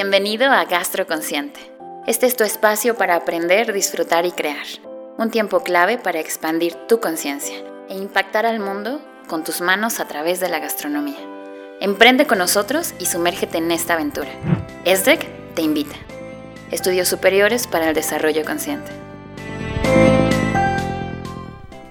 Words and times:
Bienvenido 0.00 0.52
a 0.52 0.64
Gastroconsciente. 0.64 1.58
Este 2.06 2.26
es 2.26 2.36
tu 2.36 2.44
espacio 2.44 2.94
para 2.94 3.16
aprender, 3.16 3.72
disfrutar 3.72 4.26
y 4.26 4.30
crear. 4.30 4.64
Un 5.18 5.32
tiempo 5.32 5.64
clave 5.64 5.98
para 5.98 6.20
expandir 6.20 6.76
tu 6.86 7.00
conciencia 7.00 7.56
e 7.88 7.96
impactar 7.96 8.46
al 8.46 8.60
mundo 8.60 9.00
con 9.26 9.42
tus 9.42 9.60
manos 9.60 9.98
a 9.98 10.06
través 10.06 10.38
de 10.38 10.48
la 10.48 10.60
gastronomía. 10.60 11.18
Emprende 11.80 12.28
con 12.28 12.38
nosotros 12.38 12.94
y 13.00 13.06
sumérgete 13.06 13.58
en 13.58 13.72
esta 13.72 13.94
aventura. 13.94 14.30
ESDEC 14.84 15.54
te 15.56 15.62
invita. 15.62 15.96
Estudios 16.70 17.08
Superiores 17.08 17.66
para 17.66 17.88
el 17.88 17.94
Desarrollo 17.96 18.44
Consciente. 18.44 18.92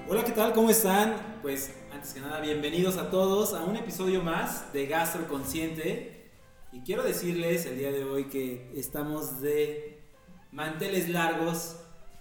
Hola, 0.08 0.24
¿qué 0.24 0.32
tal? 0.32 0.54
¿Cómo 0.54 0.70
están? 0.70 1.14
Pues 1.42 1.74
antes 1.92 2.14
que 2.14 2.20
nada, 2.20 2.40
bienvenidos 2.40 2.96
a 2.96 3.10
todos 3.10 3.52
a 3.52 3.64
un 3.64 3.76
episodio 3.76 4.22
más 4.22 4.72
de 4.72 4.86
Gastroconsciente. 4.86 6.17
Y 6.78 6.82
quiero 6.82 7.02
decirles 7.02 7.66
el 7.66 7.76
día 7.76 7.90
de 7.90 8.04
hoy 8.04 8.26
que 8.26 8.70
estamos 8.76 9.40
de 9.40 9.98
manteles 10.52 11.08
largos. 11.08 11.74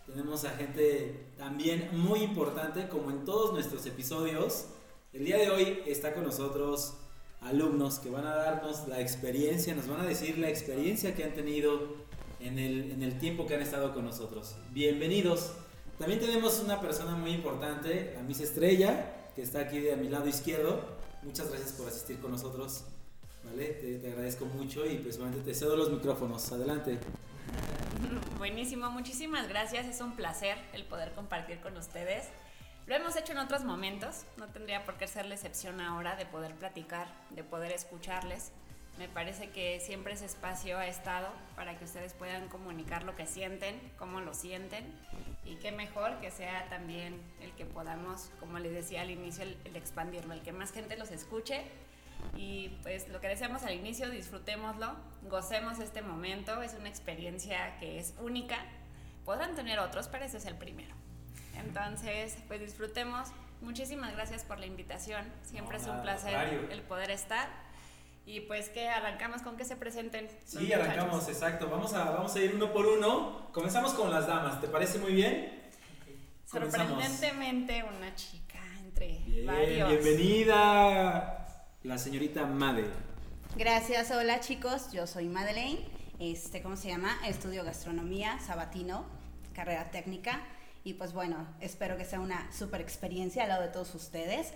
Tenemos 0.07 0.45
a 0.45 0.49
gente 0.49 1.27
también 1.37 1.89
muy 1.93 2.23
importante, 2.23 2.89
como 2.89 3.11
en 3.11 3.23
todos 3.23 3.53
nuestros 3.53 3.85
episodios. 3.85 4.65
El 5.13 5.25
día 5.25 5.37
de 5.37 5.51
hoy 5.51 5.83
está 5.85 6.15
con 6.15 6.23
nosotros 6.23 6.95
alumnos 7.39 7.99
que 7.99 8.09
van 8.09 8.25
a 8.25 8.33
darnos 8.33 8.87
la 8.87 8.99
experiencia, 8.99 9.75
nos 9.75 9.87
van 9.87 10.01
a 10.01 10.05
decir 10.05 10.39
la 10.39 10.49
experiencia 10.49 11.13
que 11.13 11.23
han 11.23 11.35
tenido 11.35 11.95
en 12.39 12.57
el, 12.57 12.89
en 12.89 13.03
el 13.03 13.19
tiempo 13.19 13.45
que 13.45 13.53
han 13.53 13.61
estado 13.61 13.93
con 13.93 14.05
nosotros. 14.05 14.55
Bienvenidos. 14.71 15.51
También 15.99 16.19
tenemos 16.19 16.61
una 16.65 16.81
persona 16.81 17.15
muy 17.15 17.29
importante, 17.29 18.13
la 18.15 18.23
Miss 18.23 18.39
Estrella, 18.39 19.29
que 19.35 19.43
está 19.43 19.59
aquí 19.59 19.81
de 19.81 19.95
mi 19.97 20.09
lado 20.09 20.27
izquierdo. 20.27 20.81
Muchas 21.21 21.47
gracias 21.49 21.73
por 21.73 21.87
asistir 21.87 22.19
con 22.19 22.31
nosotros. 22.31 22.85
Te, 23.55 24.01
agradezco 24.07 24.45
mucho 24.45 24.85
y 24.85 24.97
pues 24.97 25.19
te 25.43 25.53
cedo 25.53 25.75
los 25.75 25.89
micrófonos. 25.89 26.51
Adelante. 26.51 26.99
Buenísimo, 28.37 28.91
muchísimas 28.91 29.47
gracias. 29.47 29.87
Es 29.87 30.01
un 30.01 30.15
placer 30.15 30.57
el 30.73 30.83
poder 30.83 31.11
compartir 31.13 31.59
con 31.59 31.75
ustedes. 31.77 32.25
Lo 32.85 32.95
hemos 32.95 33.17
hecho 33.17 33.33
en 33.33 33.39
otros 33.39 33.63
momentos, 33.63 34.23
no 34.37 34.47
tendría 34.47 34.85
por 34.85 34.95
qué 34.95 35.07
ser 35.07 35.25
la 35.25 35.35
excepción 35.35 35.81
ahora 35.81 36.15
de 36.15 36.25
poder 36.25 36.53
platicar, 36.55 37.07
de 37.31 37.43
poder 37.43 37.71
escucharles. 37.71 38.51
Me 38.97 39.09
parece 39.09 39.49
que 39.49 39.79
siempre 39.79 40.13
ese 40.13 40.25
espacio 40.25 40.77
ha 40.77 40.87
estado 40.87 41.27
para 41.55 41.77
que 41.77 41.85
ustedes 41.85 42.13
puedan 42.13 42.47
comunicar 42.47 43.03
lo 43.03 43.15
que 43.15 43.25
sienten, 43.25 43.79
cómo 43.99 44.21
lo 44.21 44.33
sienten 44.33 44.85
y 45.45 45.55
qué 45.55 45.71
mejor 45.71 46.19
que 46.19 46.31
sea 46.31 46.67
también 46.69 47.19
el 47.41 47.51
que 47.51 47.65
podamos, 47.65 48.29
como 48.39 48.57
les 48.57 48.73
decía 48.73 49.01
al 49.01 49.11
inicio, 49.11 49.43
el, 49.43 49.57
el 49.65 49.75
expandirlo, 49.75 50.33
el 50.33 50.41
que 50.41 50.53
más 50.53 50.71
gente 50.71 50.95
los 50.97 51.11
escuche 51.11 51.63
y 52.35 52.69
pues 52.83 53.09
lo 53.09 53.19
que 53.19 53.27
decíamos 53.27 53.63
al 53.63 53.73
inicio, 53.73 54.09
disfrutémoslo, 54.09 54.95
gocemos 55.23 55.79
este 55.79 56.01
momento, 56.01 56.61
es 56.61 56.75
una 56.75 56.87
experiencia 56.87 57.77
que 57.79 57.99
es 57.99 58.13
única. 58.21 58.57
Podrán 59.25 59.55
tener 59.55 59.79
otros, 59.79 60.07
pero 60.07 60.23
ese 60.23 60.37
es 60.37 60.45
el 60.45 60.55
primero. 60.55 60.93
Entonces, 61.57 62.37
pues 62.47 62.61
disfrutemos. 62.61 63.29
Muchísimas 63.61 64.13
gracias 64.13 64.43
por 64.43 64.59
la 64.59 64.67
invitación. 64.67 65.25
Siempre 65.43 65.77
es 65.77 65.87
un 65.87 66.01
placer 66.01 66.67
el 66.69 66.81
poder 66.83 67.09
estar. 67.09 67.49
Y 68.25 68.41
pues 68.41 68.69
que 68.69 68.87
arrancamos 68.87 69.41
con 69.41 69.57
que 69.57 69.65
se 69.65 69.75
presenten. 69.75 70.29
Sí, 70.45 70.71
arrancamos, 70.71 71.27
exacto. 71.27 71.69
Vamos 71.69 71.93
a, 71.93 72.11
vamos 72.11 72.35
a 72.35 72.39
ir 72.39 72.53
uno 72.53 72.71
por 72.71 72.85
uno. 72.85 73.49
Comenzamos 73.53 73.93
con 73.93 74.11
las 74.11 74.27
damas, 74.27 74.61
¿te 74.61 74.67
parece 74.67 74.99
muy 74.99 75.13
bien? 75.13 75.71
Sorprendentemente 76.45 77.83
una 77.83 78.13
chica 78.15 78.59
entre 78.83 79.19
bien, 79.25 79.47
varios. 79.47 79.89
Bienvenida 79.89 81.46
la 81.83 81.97
señorita 81.97 82.45
Made. 82.45 82.85
Gracias, 83.55 84.11
hola 84.11 84.39
chicos, 84.39 84.91
yo 84.91 85.07
soy 85.07 85.29
Madeleine, 85.29 85.79
este, 86.19 86.61
¿cómo 86.61 86.75
se 86.75 86.89
llama? 86.89 87.15
Estudio 87.25 87.63
gastronomía, 87.63 88.39
sabatino, 88.39 89.05
carrera 89.53 89.91
técnica 89.91 90.41
y 90.83 90.93
pues 90.93 91.13
bueno, 91.13 91.47
espero 91.59 91.95
que 91.97 92.05
sea 92.05 92.19
una 92.19 92.51
super 92.51 92.81
experiencia 92.81 93.43
al 93.43 93.49
lado 93.49 93.61
de 93.63 93.69
todos 93.69 93.93
ustedes. 93.93 94.53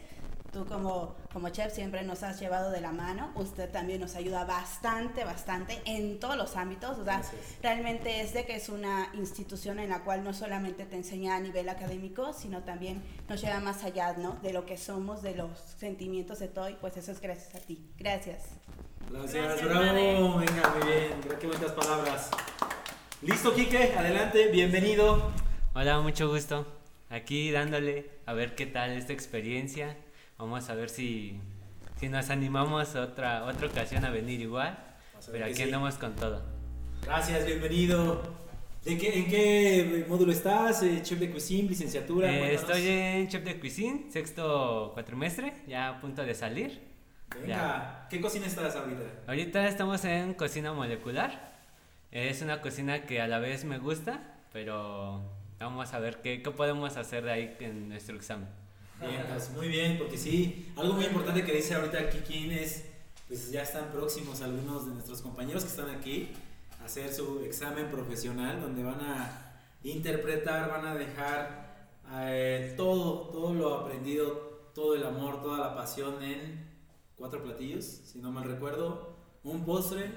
Tú 0.52 0.66
como, 0.66 1.16
como 1.32 1.48
chef 1.50 1.74
siempre 1.74 2.04
nos 2.04 2.24
has 2.24 2.40
llevado 2.40 2.72
de 2.72 2.82
la 2.82 2.92
mano, 2.92 3.32
usted 3.36 3.70
también 3.70 4.02
nos 4.02 4.16
ayuda 4.16 4.44
bastante, 4.44 5.24
bastante 5.24 5.82
en 5.86 6.20
todos 6.20 6.36
los 6.36 6.58
ámbitos, 6.58 6.98
o 6.98 7.06
sea, 7.06 7.22
realmente 7.64 8.20
es 8.20 8.34
de 8.34 8.46
que 8.46 8.56
es 8.56 8.68
una 8.68 9.10
institución 9.14 9.80
en 9.80 9.90
la 9.90 10.04
cual 10.04 10.26
no 10.26 10.34
solamente 10.34 10.86
te 10.86 10.98
enseña 10.98 11.38
a 11.38 11.40
nivel 11.40 11.70
académico, 11.70 12.34
sino 12.34 12.64
también 12.64 13.02
nos 13.30 13.42
lleva 13.42 13.62
más 13.62 13.86
allá, 13.86 14.14
¿no? 14.18 14.40
De 14.42 14.52
lo 14.52 14.66
que 14.66 14.76
somos, 14.76 15.22
de 15.22 15.36
los 15.36 15.58
sentimientos 15.78 16.40
de 16.40 16.50
todo, 16.50 16.68
y 16.68 16.74
pues 16.74 16.98
eso 16.98 17.14
es 17.14 17.22
gracias 17.22 17.56
a 17.56 17.60
ti. 17.60 17.90
Gracias. 17.98 18.44
Gracias, 19.10 19.64
bravo, 19.64 20.38
venga, 20.38 20.76
muy 20.76 20.86
bien, 20.86 21.40
qué 21.40 21.48
bonitas 21.48 21.72
palabras. 21.72 22.30
Listo, 23.22 23.54
Quique, 23.54 23.94
adelante, 23.98 24.48
bienvenido. 24.48 25.32
Hola, 25.74 26.02
mucho 26.02 26.28
gusto. 26.28 26.66
Aquí 27.10 27.52
dándole 27.52 28.10
a 28.26 28.34
ver 28.34 28.56
qué 28.56 28.66
tal 28.66 28.92
esta 28.92 29.14
experiencia 29.14 29.98
Vamos 30.42 30.68
a 30.72 30.74
ver 30.74 30.90
si, 30.90 31.40
si 32.00 32.10
nos 32.10 32.32
animamos 32.32 32.96
otra, 32.96 33.46
otra 33.46 33.68
ocasión 33.68 34.04
a 34.06 34.10
venir 34.10 34.42
igual. 34.42 34.76
Pero 35.32 35.46
aquí 35.46 35.62
andamos 35.62 36.00
con 36.00 36.16
todo. 36.16 36.42
Gracias, 37.04 37.46
bienvenido. 37.46 38.24
¿De 38.84 38.98
qué, 38.98 39.20
¿En 39.20 39.28
qué 39.28 40.06
módulo 40.10 40.32
estás? 40.32 40.82
Eh, 40.82 41.00
¿Chef 41.04 41.20
de 41.20 41.30
Cuisine, 41.30 41.70
licenciatura? 41.70 42.34
Eh, 42.34 42.56
estoy 42.56 42.88
en 42.88 43.28
Chef 43.28 43.44
de 43.44 43.60
Cuisine, 43.60 44.12
sexto 44.12 44.90
cuatrimestre, 44.96 45.54
ya 45.68 45.90
a 45.90 46.02
punto 46.02 46.24
de 46.24 46.34
salir. 46.34 46.82
Venga, 47.40 48.08
¿qué 48.10 48.20
cocina 48.20 48.48
estás 48.48 48.76
ahorita? 48.76 49.04
Ahorita 49.28 49.68
estamos 49.68 50.04
en 50.06 50.34
cocina 50.34 50.74
molecular. 50.74 51.52
Es 52.10 52.42
una 52.42 52.62
cocina 52.62 53.04
que 53.06 53.22
a 53.22 53.28
la 53.28 53.38
vez 53.38 53.64
me 53.64 53.78
gusta, 53.78 54.24
pero 54.52 55.22
vamos 55.60 55.94
a 55.94 56.00
ver 56.00 56.20
qué, 56.24 56.42
qué 56.42 56.50
podemos 56.50 56.98
hacer 56.98 57.26
de 57.26 57.32
ahí 57.32 57.58
en 57.60 57.90
nuestro 57.90 58.16
examen. 58.16 58.48
Bien, 59.02 59.26
pues, 59.28 59.50
muy 59.52 59.68
bien, 59.68 59.98
porque 59.98 60.18
sí, 60.18 60.72
algo 60.76 60.94
muy 60.94 61.06
importante 61.06 61.44
que 61.44 61.54
dice 61.54 61.74
ahorita 61.74 62.10
Kikín 62.10 62.52
es, 62.52 62.86
pues 63.28 63.52
ya 63.52 63.64
están 63.64 63.92
próximos 63.92 64.42
algunos 64.42 64.86
de 64.86 64.94
nuestros 64.94 65.22
compañeros 65.22 65.64
que 65.64 65.70
están 65.70 65.90
aquí 65.90 66.30
a 66.80 66.86
hacer 66.86 67.12
su 67.12 67.40
examen 67.44 67.90
profesional, 67.90 68.62
donde 68.62 68.84
van 68.84 69.02
a 69.02 69.54
interpretar, 69.84 70.70
van 70.70 70.86
a 70.86 70.96
dejar 70.96 71.90
eh, 72.14 72.76
todo, 72.78 73.30
todo 73.30 73.54
lo 73.54 73.74
aprendido, 73.74 74.70
todo 74.76 74.94
el 74.96 75.04
amor, 75.04 75.42
toda 75.42 75.58
la 75.58 75.76
pasión 75.76 76.22
en 76.22 76.70
cuatro 77.16 77.44
platillos, 77.44 77.86
si 77.86 78.20
no 78.20 78.32
mal 78.32 78.44
recuerdo, 78.44 79.16
un 79.44 79.66
postre, 79.66 80.12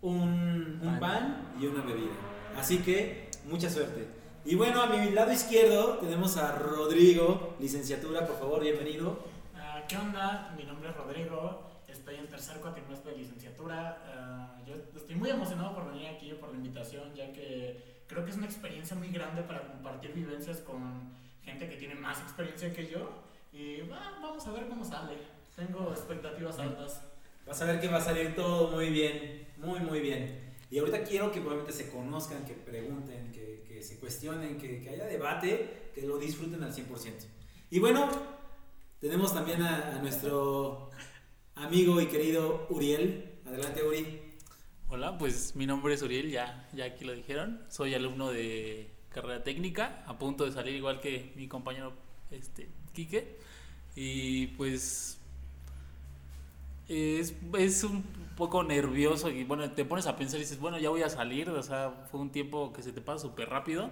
un, 0.00 0.80
un 0.82 0.98
pan 0.98 1.54
y 1.60 1.66
una 1.66 1.82
bebida. 1.82 2.14
Así 2.58 2.78
que, 2.78 3.30
mucha 3.48 3.70
suerte. 3.70 4.25
Y 4.48 4.54
bueno, 4.54 4.80
a 4.80 4.86
mi 4.86 5.10
lado 5.10 5.32
izquierdo 5.32 5.98
tenemos 5.98 6.36
a 6.36 6.52
Rodrigo, 6.52 7.56
licenciatura, 7.58 8.24
por 8.24 8.38
favor, 8.38 8.62
bienvenido. 8.62 9.18
Uh, 9.54 9.84
¿Qué 9.88 9.96
onda? 9.96 10.54
Mi 10.56 10.62
nombre 10.62 10.88
es 10.88 10.96
Rodrigo, 10.96 11.64
estoy 11.88 12.14
en 12.14 12.28
tercer 12.28 12.58
cuatrimestre 12.58 13.10
de 13.10 13.18
licenciatura. 13.18 13.98
Uh, 14.06 14.64
yo 14.64 14.76
estoy 14.94 15.16
muy 15.16 15.30
emocionado 15.30 15.74
por 15.74 15.90
venir 15.90 16.06
aquí, 16.06 16.32
por 16.34 16.50
la 16.50 16.58
invitación, 16.58 17.12
ya 17.12 17.32
que 17.32 18.04
creo 18.06 18.24
que 18.24 18.30
es 18.30 18.36
una 18.36 18.46
experiencia 18.46 18.94
muy 18.94 19.08
grande 19.08 19.42
para 19.42 19.66
compartir 19.66 20.12
vivencias 20.12 20.58
con 20.58 21.10
gente 21.42 21.68
que 21.68 21.74
tiene 21.74 21.96
más 21.96 22.20
experiencia 22.20 22.72
que 22.72 22.86
yo. 22.86 23.10
Y 23.52 23.80
vamos 23.80 24.46
a 24.46 24.52
ver 24.52 24.68
cómo 24.68 24.84
sale. 24.84 25.14
Tengo 25.56 25.90
expectativas 25.90 26.56
altas. 26.60 27.02
Vas 27.44 27.60
a 27.62 27.64
ver 27.64 27.80
que 27.80 27.88
va 27.88 27.96
a 27.96 28.00
salir 28.00 28.36
todo 28.36 28.70
muy 28.70 28.90
bien, 28.90 29.48
muy, 29.56 29.80
muy 29.80 29.98
bien. 29.98 30.54
Y 30.70 30.78
ahorita 30.78 31.02
quiero 31.02 31.32
que 31.32 31.40
probablemente 31.40 31.72
se 31.72 31.90
conozcan, 31.90 32.44
que 32.44 32.54
pregunten, 32.54 33.32
que 33.32 33.65
se 33.82 33.98
cuestionen, 33.98 34.58
que, 34.58 34.88
haya 34.88 35.06
debate, 35.06 35.90
que 35.94 36.02
lo 36.02 36.18
disfruten 36.18 36.62
al 36.62 36.74
100%. 36.74 37.12
Y 37.70 37.78
bueno, 37.78 38.08
tenemos 39.00 39.34
también 39.34 39.62
a, 39.62 39.98
nuestro 40.00 40.90
amigo 41.54 42.00
y 42.00 42.06
querido 42.06 42.66
Uriel. 42.70 43.40
Adelante, 43.46 43.82
Uri. 43.82 44.20
Hola, 44.88 45.18
pues 45.18 45.56
mi 45.56 45.66
nombre 45.66 45.94
es 45.94 46.02
Uriel, 46.02 46.30
ya, 46.30 46.68
ya 46.72 46.84
aquí 46.84 47.04
lo 47.04 47.12
dijeron. 47.12 47.64
Soy 47.68 47.94
alumno 47.94 48.30
de 48.30 48.90
carrera 49.08 49.42
técnica, 49.42 50.04
a 50.06 50.18
punto 50.18 50.44
de 50.44 50.52
salir 50.52 50.74
igual 50.74 51.00
que 51.00 51.32
mi 51.36 51.48
compañero 51.48 51.92
este, 52.30 52.68
Quique. 52.92 53.38
Y 53.94 54.48
pues 54.48 55.18
es, 56.88 57.34
es 57.58 57.84
un 57.84 58.02
poco 58.36 58.62
nervioso 58.62 59.30
y 59.30 59.44
bueno, 59.44 59.70
te 59.72 59.84
pones 59.84 60.06
a 60.06 60.16
pensar 60.16 60.38
y 60.38 60.42
dices, 60.42 60.60
bueno, 60.60 60.78
ya 60.78 60.90
voy 60.90 61.02
a 61.02 61.08
salir, 61.08 61.48
o 61.50 61.62
sea, 61.62 62.06
fue 62.10 62.20
un 62.20 62.30
tiempo 62.30 62.72
que 62.72 62.82
se 62.82 62.92
te 62.92 63.00
pasa 63.00 63.20
súper 63.20 63.48
rápido 63.48 63.90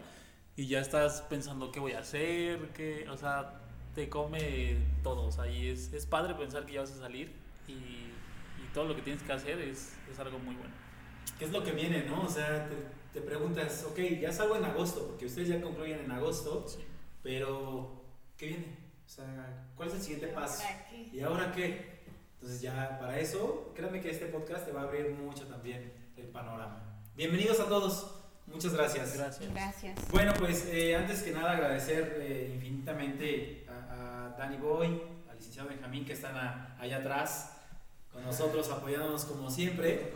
y 0.57 0.67
ya 0.67 0.81
estás 0.81 1.23
pensando 1.23 1.73
qué 1.73 1.81
voy 1.81 1.93
a 1.93 2.01
hacer, 2.01 2.71
qué, 2.75 3.09
o 3.09 3.17
sea, 3.17 3.61
te 3.95 4.09
come 4.09 4.77
todo, 5.03 5.27
o 5.27 5.33
sea, 5.33 5.47
y 5.47 5.69
es, 5.69 5.93
es 5.93 6.07
padre 6.07 6.35
pensar 6.35 6.67
que 6.67 6.75
ya 6.75 6.81
vas 6.81 6.93
a 6.93 6.99
salir 6.99 7.33
y, 7.67 7.73
y 7.73 8.69
todo 8.73 8.85
lo 8.85 8.95
que 8.95 9.03
tienes 9.03 9.23
que 9.23 9.33
hacer 9.33 9.61
es, 9.61 9.97
es, 10.11 10.19
algo 10.19 10.39
muy 10.39 10.55
bueno. 10.55 10.75
¿Qué 11.39 11.47
es 11.47 11.53
lo 11.53 11.65
que 11.65 11.73
viene, 11.73 12.05
no? 12.05 12.23
O 12.23 12.29
sea, 12.29 12.69
te, 12.69 12.77
te 13.19 13.27
preguntas, 13.27 13.85
ok, 13.91 13.99
ya 14.21 14.33
salgo 14.33 14.57
en 14.57 14.65
agosto, 14.65 15.07
porque 15.09 15.27
ustedes 15.27 15.49
ya 15.49 15.61
concluyen 15.61 16.01
en 16.01 16.11
agosto, 16.13 16.67
pero 17.23 18.05
¿qué 18.37 18.49
viene? 18.49 18.79
O 19.07 19.09
sea, 19.09 19.69
¿cuál 19.77 19.89
es 19.89 19.95
el 19.95 20.01
siguiente 20.03 20.29
paso? 20.29 20.65
¿Y 21.13 21.21
ahora 21.21 21.53
qué? 21.53 21.94
Entonces 22.45 22.61
ya 22.61 22.99
para 23.01 23.19
eso, 23.19 23.73
créanme 23.75 24.03
que 24.03 24.11
este 24.11 24.27
podcast 24.27 24.67
te 24.67 24.73
va 24.73 24.83
a 24.83 24.85
abrir 24.85 25.09
mucho 25.13 25.47
también 25.47 25.95
el 26.15 26.27
panorama. 26.27 27.01
Bienvenidos 27.17 27.59
a 27.59 27.65
todos. 27.65 28.17
Muchas 28.47 28.75
gracias. 28.75 29.17
Gracias. 29.17 29.51
Gracias. 29.51 29.99
Bueno, 30.11 30.35
pues 30.39 30.67
eh, 30.67 30.95
antes 30.95 31.23
que 31.23 31.31
nada 31.33 31.53
agradecer 31.53 32.19
eh, 32.21 32.53
infinitamente 32.55 33.65
a, 33.67 34.27
a 34.27 34.37
Danny 34.37 34.59
Boy, 34.59 35.01
al 35.31 35.37
licenciado 35.39 35.71
Benjamín 35.71 36.05
que 36.05 36.13
están 36.13 36.37
a- 36.37 36.77
allá 36.79 36.99
atrás 36.99 37.53
con 38.13 38.23
nosotros 38.23 38.71
apoyándonos 38.71 39.25
como 39.25 39.51
siempre. 39.51 40.13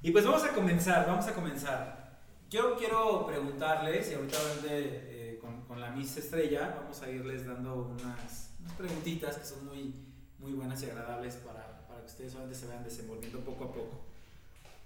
Y 0.00 0.12
pues 0.12 0.24
vamos 0.24 0.44
a 0.44 0.54
comenzar, 0.54 1.06
vamos 1.06 1.26
a 1.26 1.34
comenzar. 1.34 2.20
Yo 2.48 2.78
quiero 2.78 3.26
preguntarles, 3.26 4.10
y 4.12 4.14
ahorita 4.14 4.38
eh, 4.64 5.36
con, 5.42 5.60
con 5.66 5.78
la 5.78 5.90
Miss 5.90 6.16
Estrella 6.16 6.74
vamos 6.80 7.02
a 7.02 7.10
irles 7.10 7.46
dando 7.46 7.82
unas, 8.00 8.54
unas 8.60 8.72
preguntitas 8.78 9.36
que 9.36 9.44
son 9.44 9.66
muy, 9.66 9.94
muy 10.38 10.52
buenas 10.52 10.82
y 10.82 10.86
agradables 10.86 11.36
para, 11.36 11.86
para 11.86 12.00
que 12.00 12.06
ustedes 12.06 12.32
solamente 12.32 12.58
se 12.58 12.66
vayan 12.66 12.84
desenvolviendo 12.84 13.40
poco 13.40 13.64
a 13.64 13.72
poco. 13.72 14.00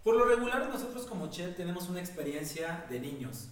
Por 0.03 0.17
lo 0.17 0.25
regular 0.25 0.69
nosotros 0.69 1.05
como 1.07 1.31
chef 1.31 1.57
tenemos 1.57 1.89
una 1.89 2.01
experiencia 2.01 2.87
de 2.89 3.01
niños. 3.01 3.49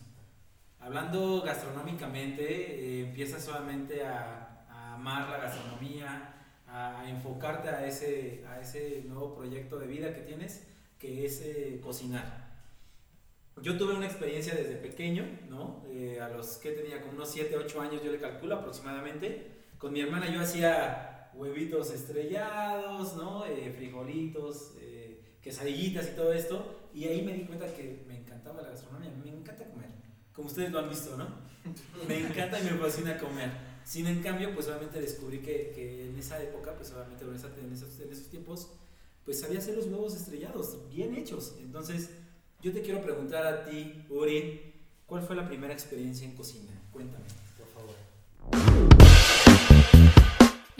Hablando 0.80 1.42
gastronómicamente, 1.42 2.44
eh, 2.44 3.08
empiezas 3.08 3.44
solamente 3.44 4.04
a, 4.04 4.64
a 4.70 4.94
amar 4.94 5.28
la 5.28 5.38
gastronomía, 5.38 6.34
a, 6.68 7.04
enfocarte 7.08 7.68
a 7.68 7.86
ese, 7.86 8.44
a 8.48 8.60
ese 8.60 9.02
nuevo 9.06 9.34
proyecto 9.34 9.78
de 9.78 9.86
vida 9.86 10.14
que 10.14 10.20
tienes, 10.20 10.66
que 10.98 11.24
es 11.24 11.40
eh, 11.42 11.80
cocinar. 11.82 12.48
Yo 13.60 13.76
tuve 13.76 13.94
una 13.94 14.06
experiencia 14.06 14.54
desde 14.54 14.76
pequeño, 14.76 15.26
¿no? 15.48 15.82
Eh, 15.88 16.20
a 16.20 16.28
los 16.28 16.58
que 16.58 16.70
tenía 16.72 17.00
como 17.00 17.14
unos 17.14 17.30
7, 17.30 17.56
8 17.56 17.80
años, 17.80 18.02
yo 18.04 18.12
le 18.12 18.20
calculo 18.20 18.56
aproximadamente. 18.56 19.50
Con 19.78 19.92
mi 19.92 20.00
hermana 20.00 20.32
yo 20.32 20.40
hacía 20.40 21.17
huevitos 21.38 21.92
estrellados, 21.92 23.16
¿no? 23.16 23.46
Eh, 23.46 23.72
frijolitos, 23.76 24.72
eh, 24.80 25.38
quesadillitas 25.40 26.08
y 26.12 26.16
todo 26.16 26.32
esto. 26.32 26.90
Y 26.92 27.04
ahí 27.04 27.22
me 27.22 27.32
di 27.32 27.44
cuenta 27.44 27.72
que 27.72 28.04
me 28.06 28.18
encantaba 28.18 28.60
la 28.60 28.70
gastronomía, 28.70 29.10
me 29.24 29.30
encanta 29.30 29.64
comer. 29.70 29.88
Como 30.32 30.48
ustedes 30.48 30.72
lo 30.72 30.80
han 30.80 30.88
visto, 30.88 31.16
¿no? 31.16 31.26
Me 32.06 32.18
encanta 32.18 32.60
y 32.60 32.64
me 32.64 32.70
fascina 32.70 33.18
comer. 33.18 33.50
Sin 33.84 34.06
en 34.06 34.22
cambio, 34.22 34.54
pues 34.54 34.66
obviamente 34.66 35.00
descubrí 35.00 35.38
que, 35.38 35.72
que 35.74 36.08
en 36.08 36.18
esa 36.18 36.42
época, 36.42 36.74
pues 36.74 36.92
obviamente 36.92 37.24
en, 37.24 37.30
en 37.66 37.72
esos, 37.72 38.00
en 38.00 38.12
esos 38.12 38.28
tiempos, 38.28 38.70
pues 39.24 39.40
sabía 39.40 39.58
hacer 39.58 39.76
los 39.76 39.86
huevos 39.86 40.14
estrellados, 40.14 40.76
bien 40.90 41.14
hechos. 41.14 41.54
Entonces, 41.60 42.10
yo 42.60 42.72
te 42.72 42.82
quiero 42.82 43.00
preguntar 43.00 43.46
a 43.46 43.64
ti, 43.64 44.04
Uri, 44.10 44.74
¿cuál 45.06 45.22
fue 45.22 45.36
la 45.36 45.46
primera 45.46 45.72
experiencia 45.72 46.26
en 46.26 46.34
cocina? 46.34 46.72
Cuéntame, 46.92 47.24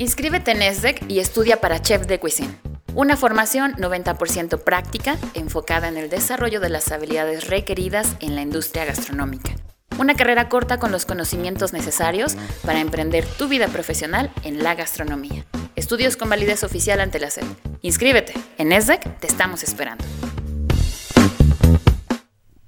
Inscríbete 0.00 0.52
en 0.52 0.62
ESDEC 0.62 1.10
y 1.10 1.18
estudia 1.18 1.60
para 1.60 1.82
Chef 1.82 2.06
de 2.06 2.20
Cuisine. 2.20 2.54
Una 2.94 3.16
formación 3.16 3.72
90% 3.72 4.62
práctica 4.62 5.18
enfocada 5.34 5.88
en 5.88 5.96
el 5.96 6.08
desarrollo 6.08 6.60
de 6.60 6.68
las 6.68 6.92
habilidades 6.92 7.48
requeridas 7.48 8.16
en 8.20 8.36
la 8.36 8.42
industria 8.42 8.84
gastronómica. 8.84 9.56
Una 9.98 10.14
carrera 10.14 10.48
corta 10.48 10.78
con 10.78 10.92
los 10.92 11.04
conocimientos 11.04 11.72
necesarios 11.72 12.36
para 12.64 12.78
emprender 12.78 13.26
tu 13.26 13.48
vida 13.48 13.66
profesional 13.66 14.30
en 14.44 14.62
la 14.62 14.76
gastronomía. 14.76 15.44
Estudios 15.74 16.16
con 16.16 16.30
validez 16.30 16.62
oficial 16.62 17.00
ante 17.00 17.18
la 17.18 17.30
SED. 17.30 17.46
Inscríbete. 17.82 18.34
En 18.56 18.70
ESDEC 18.70 19.18
te 19.18 19.26
estamos 19.26 19.64
esperando. 19.64 20.04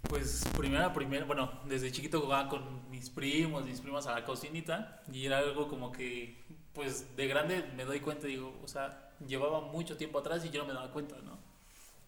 Pues 0.09 0.43
primera, 0.59 0.93
primera, 0.93 1.27
bueno, 1.27 1.53
desde 1.67 1.93
chiquito 1.93 2.21
jugaba 2.21 2.49
con 2.49 2.91
mis 2.91 3.09
primos, 3.09 3.65
mis 3.67 3.81
primas 3.81 4.09
a 4.09 4.15
la 4.15 4.25
cocinita 4.25 5.01
y 5.13 5.27
era 5.27 5.39
algo 5.39 5.69
como 5.69 5.93
que, 5.93 6.45
pues 6.75 7.17
de 7.17 7.27
grande 7.27 7.65
me 7.77 7.85
doy 7.85 8.01
cuenta, 8.01 8.27
digo, 8.27 8.59
o 8.63 8.69
sea, 8.69 9.13
llevaba 9.27 9.61
mucho 9.61 9.97
tiempo 9.97 10.19
atrás 10.19 10.45
y 10.45 10.51
yo 10.51 10.63
no 10.63 10.69
me 10.69 10.75
daba 10.75 10.93
cuenta, 10.93 11.17
¿no? 11.23 11.39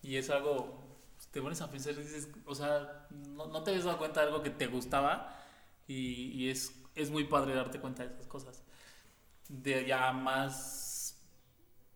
Y 0.03 0.17
es 0.17 0.31
algo, 0.31 0.83
te 1.31 1.41
pones 1.41 1.61
a 1.61 1.71
pensar 1.71 1.95
y 1.95 1.97
dices, 1.97 2.29
o 2.47 2.55
sea, 2.55 3.07
no, 3.11 3.47
no 3.47 3.63
te 3.63 3.71
habías 3.71 3.85
dado 3.85 3.99
cuenta 3.99 4.21
de 4.21 4.27
algo 4.29 4.43
que 4.43 4.51
te 4.51 4.67
gustaba 4.67 5.37
y, 5.87 6.33
y 6.33 6.51
es, 6.51 6.81
es 6.95 7.11
muy 7.11 7.25
padre 7.25 7.55
darte 7.55 7.81
cuenta 7.81 8.05
de 8.07 8.15
esas 8.15 8.27
cosas. 8.27 8.63
De 9.49 9.85
ya 9.87 10.13
más 10.13 10.93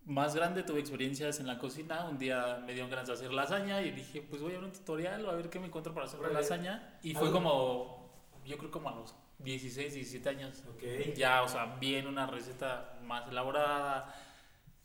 más 0.07 0.37
grande 0.37 0.63
tuve 0.63 0.81
experiencias 0.81 1.41
en 1.41 1.47
la 1.47 1.59
cocina. 1.59 2.09
Un 2.09 2.17
día 2.19 2.63
me 2.65 2.73
dieron 2.73 2.89
ganas 2.89 3.09
de 3.09 3.15
hacer 3.15 3.33
lasaña 3.33 3.83
y 3.83 3.91
dije, 3.91 4.23
pues 4.23 4.41
voy 4.41 4.53
a 4.53 4.55
ver 4.55 4.65
un 4.65 4.73
tutorial 4.73 5.25
o 5.27 5.31
a 5.31 5.35
ver 5.35 5.51
qué 5.51 5.59
me 5.59 5.67
encuentro 5.67 5.93
para 5.93 6.07
hacer 6.07 6.21
la 6.21 6.29
lasaña. 6.29 6.99
Y 7.03 7.15
fue 7.15 7.31
como, 7.33 8.09
yo 8.45 8.57
creo 8.57 8.71
como 8.71 8.89
a 8.89 8.95
los 8.95 9.15
16, 9.39 9.95
17 9.95 10.29
años. 10.29 10.63
Ok. 10.69 10.83
Ya, 11.17 11.43
o 11.43 11.49
sea, 11.49 11.77
bien 11.79 12.07
una 12.07 12.27
receta 12.27 12.99
más 13.05 13.29
elaborada. 13.29 14.15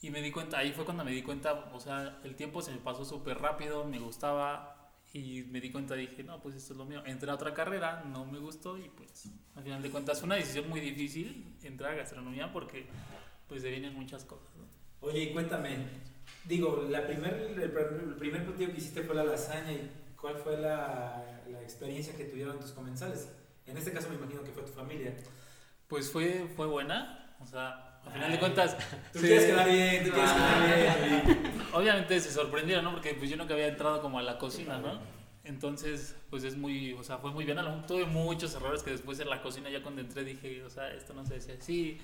Y 0.02 0.10
me 0.10 0.22
di 0.22 0.32
cuenta, 0.32 0.58
ahí 0.58 0.72
fue 0.74 0.84
cuando 0.86 1.04
me 1.04 1.12
di 1.12 1.22
cuenta, 1.22 1.54
o 1.74 1.80
sea, 1.80 2.20
el 2.24 2.36
tiempo 2.36 2.62
se 2.62 2.72
me 2.72 2.78
pasó 2.78 3.06
súper 3.06 3.38
rápido, 3.40 3.86
me 3.86 4.00
gustaba. 4.00 4.78
Y 5.14 5.44
me 5.52 5.60
di 5.60 5.72
cuenta, 5.72 5.94
dije, 5.96 6.24
no, 6.24 6.42
pues 6.42 6.56
esto 6.56 6.74
es 6.74 6.78
lo 6.78 6.86
mío. 6.86 7.04
Entré 7.06 7.30
a 7.30 7.36
otra 7.36 7.54
carrera, 7.54 8.02
no 8.06 8.26
me 8.26 8.40
gustó 8.40 8.78
y 8.78 8.88
pues 8.90 9.26
al 9.56 9.64
final 9.64 9.82
de 9.82 9.90
cuentas 9.90 10.20
fue 10.20 10.26
una 10.28 10.36
decisión 10.36 10.70
muy 10.70 10.80
difícil 10.80 11.58
entrar 11.64 11.92
a 11.92 11.96
gastronomía 11.96 12.52
porque 12.54 12.86
pues 13.50 13.62
se 13.62 13.70
vienen 13.70 13.94
muchas 13.94 14.24
cosas. 14.24 14.48
¿no? 14.56 14.64
Oye, 15.06 15.24
y 15.24 15.34
cuéntame, 15.34 15.80
digo, 16.46 16.88
la 16.90 17.06
primer, 17.06 17.34
el, 17.34 17.74
pr- 17.74 18.02
el 18.04 18.16
primer 18.16 18.46
platillo 18.46 18.72
que 18.72 18.78
hiciste 18.78 19.04
fue 19.04 19.14
la 19.14 19.26
lasaña 19.26 19.74
y 19.74 19.92
¿cuál 20.16 20.38
fue 20.38 20.58
la, 20.58 21.42
la 21.50 21.62
experiencia 21.62 22.16
que 22.16 22.24
tuvieron 22.24 22.58
tus 22.62 22.72
comensales? 22.72 23.30
En 23.66 23.78
este 23.78 23.92
caso 23.92 24.10
me 24.10 24.16
imagino 24.16 24.44
que 24.44 24.52
fue 24.52 24.64
tu 24.64 24.72
familia. 24.72 25.16
Pues 25.88 26.12
fue, 26.12 26.48
fue 26.56 26.68
buena, 26.68 27.36
o 27.40 27.46
sea, 27.46 28.00
a 28.06 28.10
final 28.12 28.26
Ay, 28.26 28.32
de 28.34 28.40
cuentas... 28.40 28.78
Tú 29.14 29.20
sí, 29.20 29.28
quieres 29.28 29.46
quedar 29.46 29.70
bien, 29.70 30.04
tú 30.06 30.12
quieres 30.12 30.32
quedar 30.32 30.76
bien. 30.76 31.24
Uri. 31.26 31.52
Obviamente 31.74 32.20
se 32.20 32.32
sorprendieron, 32.32 32.84
¿no? 32.84 32.92
Porque 32.92 33.14
pues 33.14 33.30
yo 33.30 33.38
nunca 33.38 33.54
había 33.54 33.68
entrado 33.68 34.02
como 34.02 34.20
a 34.20 34.24
la 34.24 34.38
cocina, 34.38 34.78
¿no? 34.80 35.00
Entonces, 35.44 36.16
pues 36.30 36.44
es 36.44 36.56
muy, 36.56 36.94
o 36.94 37.04
sea, 37.04 37.18
fue 37.18 37.32
muy 37.32 37.46
bien. 37.46 37.58
Tuve 37.88 38.06
muchos 38.06 38.54
errores 38.56 38.84
que 38.84 38.92
después 38.92 39.20
en 39.20 39.30
la 39.30 39.42
cocina 39.42 39.70
ya 39.70 39.82
cuando 39.82 40.02
entré 40.02 40.24
dije, 40.24 40.64
o 40.64 40.70
sea, 40.70 40.94
esto 40.94 41.14
no 41.14 41.26
se 41.26 41.36
decía 41.36 41.56
así. 41.60 42.00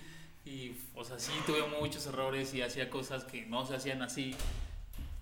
Y, 0.46 0.76
o 0.96 1.04
sea, 1.04 1.20
sí 1.20 1.32
tuve 1.46 1.62
muchos 1.80 2.06
errores 2.08 2.54
y 2.54 2.62
hacía 2.62 2.90
cosas 2.90 3.24
que 3.26 3.46
no 3.46 3.66
se 3.66 3.76
hacían 3.76 4.02
así. 4.02 4.36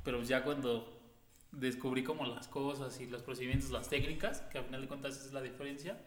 Pero 0.04 0.22
ya 0.22 0.44
cuando 0.44 0.92
descubrí 1.52 2.04
como 2.04 2.26
las 2.26 2.48
cosas 2.48 3.00
y 3.00 3.08
los 3.08 3.22
procedimientos, 3.22 3.72
las 3.72 3.90
técnicas, 3.90 4.42
que 4.52 4.60
al 4.60 4.66
final 4.66 4.82
de 4.82 4.88
cuentas 4.88 5.26
es 5.26 5.34
la 5.34 5.42
diferencia 5.42 5.98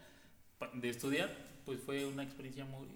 de 0.75 0.89
estudiar, 0.89 1.31
pues 1.65 1.81
fue 1.81 2.05
una 2.07 2.23
experiencia 2.23 2.65
muy, 2.65 2.89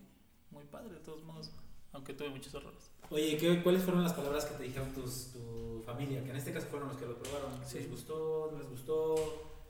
muy 0.51 0.65
padre 0.65 0.91
de 0.95 1.01
todos 1.01 1.23
modos, 1.25 1.51
aunque 1.93 2.13
tuve 2.15 2.31
muchos 2.31 2.53
errores. 2.55 2.91
Oye, 3.11 3.37
¿qué- 3.37 3.63
¿cuáles 3.63 3.83
fueron 3.83 4.03
las 4.03 4.13
palabras 4.15 4.45
que 4.47 4.55
te 4.57 4.63
dijeron 4.65 4.93
tus, 4.93 5.33
tu 5.33 5.83
familia? 5.85 6.23
Que 6.25 6.31
en 6.31 6.37
este 6.37 6.53
caso 6.53 6.67
fueron 6.69 6.89
los 6.89 6.97
que 6.97 7.07
lo 7.07 7.17
probaron. 7.19 7.53
Sí. 7.67 7.79
¿Les 7.81 7.91
gustó? 7.91 8.51
¿No 8.53 8.59
les 8.59 8.69
gustó? 8.69 9.15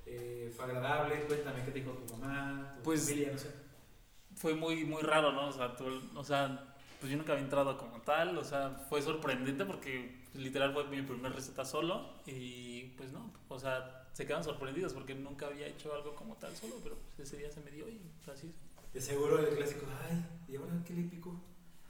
Eh, 0.07 0.53
¿Fue 0.57 0.65
agradable? 0.65 1.23
Cuéntame, 1.27 1.65
¿qué 1.65 1.71
te 1.71 1.81
dijo 1.81 1.93
tu 1.93 2.17
mamá? 2.17 2.73
¿Tu 2.77 2.83
Pues- 2.83 3.05
familia? 3.05 3.33
No 3.33 3.39
sé. 3.39 3.63
fue 4.35 4.55
muy, 4.55 4.85
muy 4.87 5.03
raro, 5.03 5.31
¿no? 5.33 5.49
O 5.49 5.53
sea, 5.53 5.77
tú- 5.77 6.01
o 6.17 6.25
sea, 6.25 6.72
pues 7.03 7.11
yo 7.11 7.19
nunca 7.19 7.33
había 7.33 7.43
entrado 7.43 7.77
como 7.77 8.01
tal, 8.03 8.39
o 8.39 8.45
sea, 8.45 8.87
fue 8.89 9.03
sorprendente 9.03 9.65
porque 9.65 10.21
pues, 10.31 10.45
literal 10.45 10.73
fue 10.73 10.87
mi 10.87 11.03
primera 11.03 11.35
receta 11.35 11.65
solo 11.65 12.09
y 12.27 12.93
pues 12.97 13.11
no, 13.11 13.29
o 13.49 13.59
sea, 13.59 14.07
se 14.13 14.25
quedan 14.25 14.45
sorprendidos 14.45 14.93
porque 14.93 15.13
nunca 15.13 15.47
había 15.47 15.67
hecho 15.67 15.93
algo 15.93 16.15
como 16.15 16.37
tal 16.37 16.55
solo, 16.55 16.77
pero 16.81 16.95
pues, 16.95 17.29
ese 17.29 17.39
día 17.39 17.51
se 17.51 17.61
me 17.61 17.73
dio 17.73 17.89
y 17.89 18.01
así 18.33 18.47
es. 18.47 18.95
De 18.95 19.01
seguro 19.01 19.41
el 19.41 19.57
clásico, 19.57 19.85
ay, 20.09 20.25
¿y 20.49 20.55
ahora 20.55 20.75
qué 20.87 20.95
le 20.95 21.03
picó? 21.03 21.35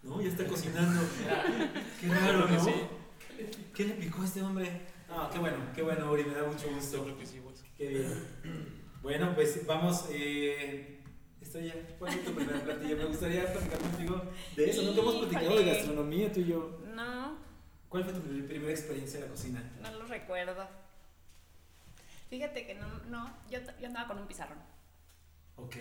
No, 0.02 0.23
ya 0.23 0.31
está 0.31 0.47
cocinando. 0.47 1.02
qué 2.00 2.09
raro, 2.09 2.49
¿no? 2.49 2.64
sí. 2.64 2.73
¿Qué 3.75 3.85
le 3.85 3.95
picó 3.97 4.23
a 4.23 4.25
este 4.25 4.40
hombre? 4.40 4.81
Ah, 5.11 5.28
qué 5.31 5.38
bueno, 5.38 5.59
qué 5.75 5.83
bueno, 5.83 6.11
Uri, 6.11 6.25
me 6.25 6.33
da 6.33 6.47
mucho 6.47 6.71
gusto. 6.75 7.04
creo 7.04 7.19
que 7.19 7.26
sí, 7.26 7.38
pues. 7.45 7.62
Qué 7.76 7.88
bien. 7.88 8.83
Bueno, 9.02 9.35
pues 9.35 9.66
vamos. 9.66 10.07
Eh, 10.11 11.01
Estrella, 11.52 11.75
¿cuál 11.99 12.14
es 12.14 12.25
tu 12.25 12.32
primer 12.35 12.62
platillo? 12.62 12.97
Me 12.97 13.04
gustaría 13.04 13.52
platicar 13.52 13.78
contigo 13.78 14.23
de 14.56 14.71
eso. 14.71 14.82
Nunca 14.85 15.00
hemos 15.02 15.16
platicado 15.16 15.56
de 15.59 15.64
gastronomía, 15.66 16.32
tú 16.32 16.40
y 16.40 16.47
yo. 16.47 16.80
No, 16.94 17.37
¿Cuál 17.90 18.04
fue 18.04 18.14
tu 18.14 18.21
pri- 18.23 18.40
primera 18.42 18.71
experiencia 18.73 19.18
en 19.18 19.25
la 19.26 19.30
cocina? 19.30 19.62
no 19.82 19.90
lo 19.90 20.06
recuerdo. 20.06 20.66
Fíjate 22.30 22.66
que 22.66 22.75
no, 22.75 22.87
no, 23.11 23.30
yo, 23.50 23.59
yo 23.78 23.87
andaba 23.87 24.09
con 24.09 24.18
un 24.18 24.26
pizarrón. 24.26 24.56
Ok. 25.56 25.76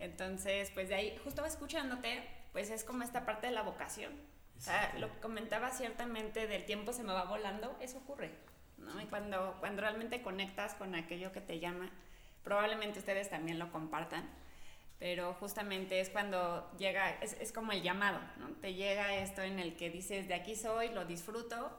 Entonces, 0.00 0.70
pues 0.74 0.90
de 0.90 0.96
ahí, 0.96 1.18
justo 1.24 1.42
escuchándote, 1.46 2.22
pues 2.52 2.68
es 2.68 2.84
como 2.84 3.02
esta 3.04 3.24
parte 3.24 3.46
de 3.46 3.54
la 3.54 3.62
vocación. 3.62 4.12
O 4.58 4.60
sea, 4.60 4.76
Exacto. 4.82 5.00
lo 5.00 5.12
que 5.14 5.18
comentaba 5.20 5.70
ciertamente 5.70 6.46
del 6.46 6.66
tiempo 6.66 6.92
se 6.92 7.04
me 7.04 7.14
va 7.14 7.24
volando, 7.24 7.74
eso 7.80 7.96
ocurre, 7.98 8.32
¿no? 8.76 9.00
Y 9.00 9.06
cuando, 9.06 9.56
cuando 9.60 9.80
realmente 9.80 10.20
conectas 10.20 10.74
con 10.74 10.94
aquello 10.94 11.32
que 11.32 11.40
te 11.40 11.58
llama, 11.58 11.90
probablemente 12.42 12.98
ustedes 12.98 13.30
también 13.30 13.58
lo 13.58 13.72
compartan, 13.72 14.28
pero 14.98 15.34
justamente 15.34 16.00
es 16.00 16.08
cuando 16.10 16.70
llega, 16.78 17.10
es, 17.20 17.34
es 17.40 17.52
como 17.52 17.72
el 17.72 17.82
llamado, 17.82 18.20
¿no? 18.38 18.48
Te 18.60 18.74
llega 18.74 19.14
esto 19.16 19.42
en 19.42 19.58
el 19.58 19.76
que 19.76 19.90
dices, 19.90 20.28
de 20.28 20.34
aquí 20.34 20.56
soy, 20.56 20.88
lo 20.90 21.04
disfruto, 21.04 21.76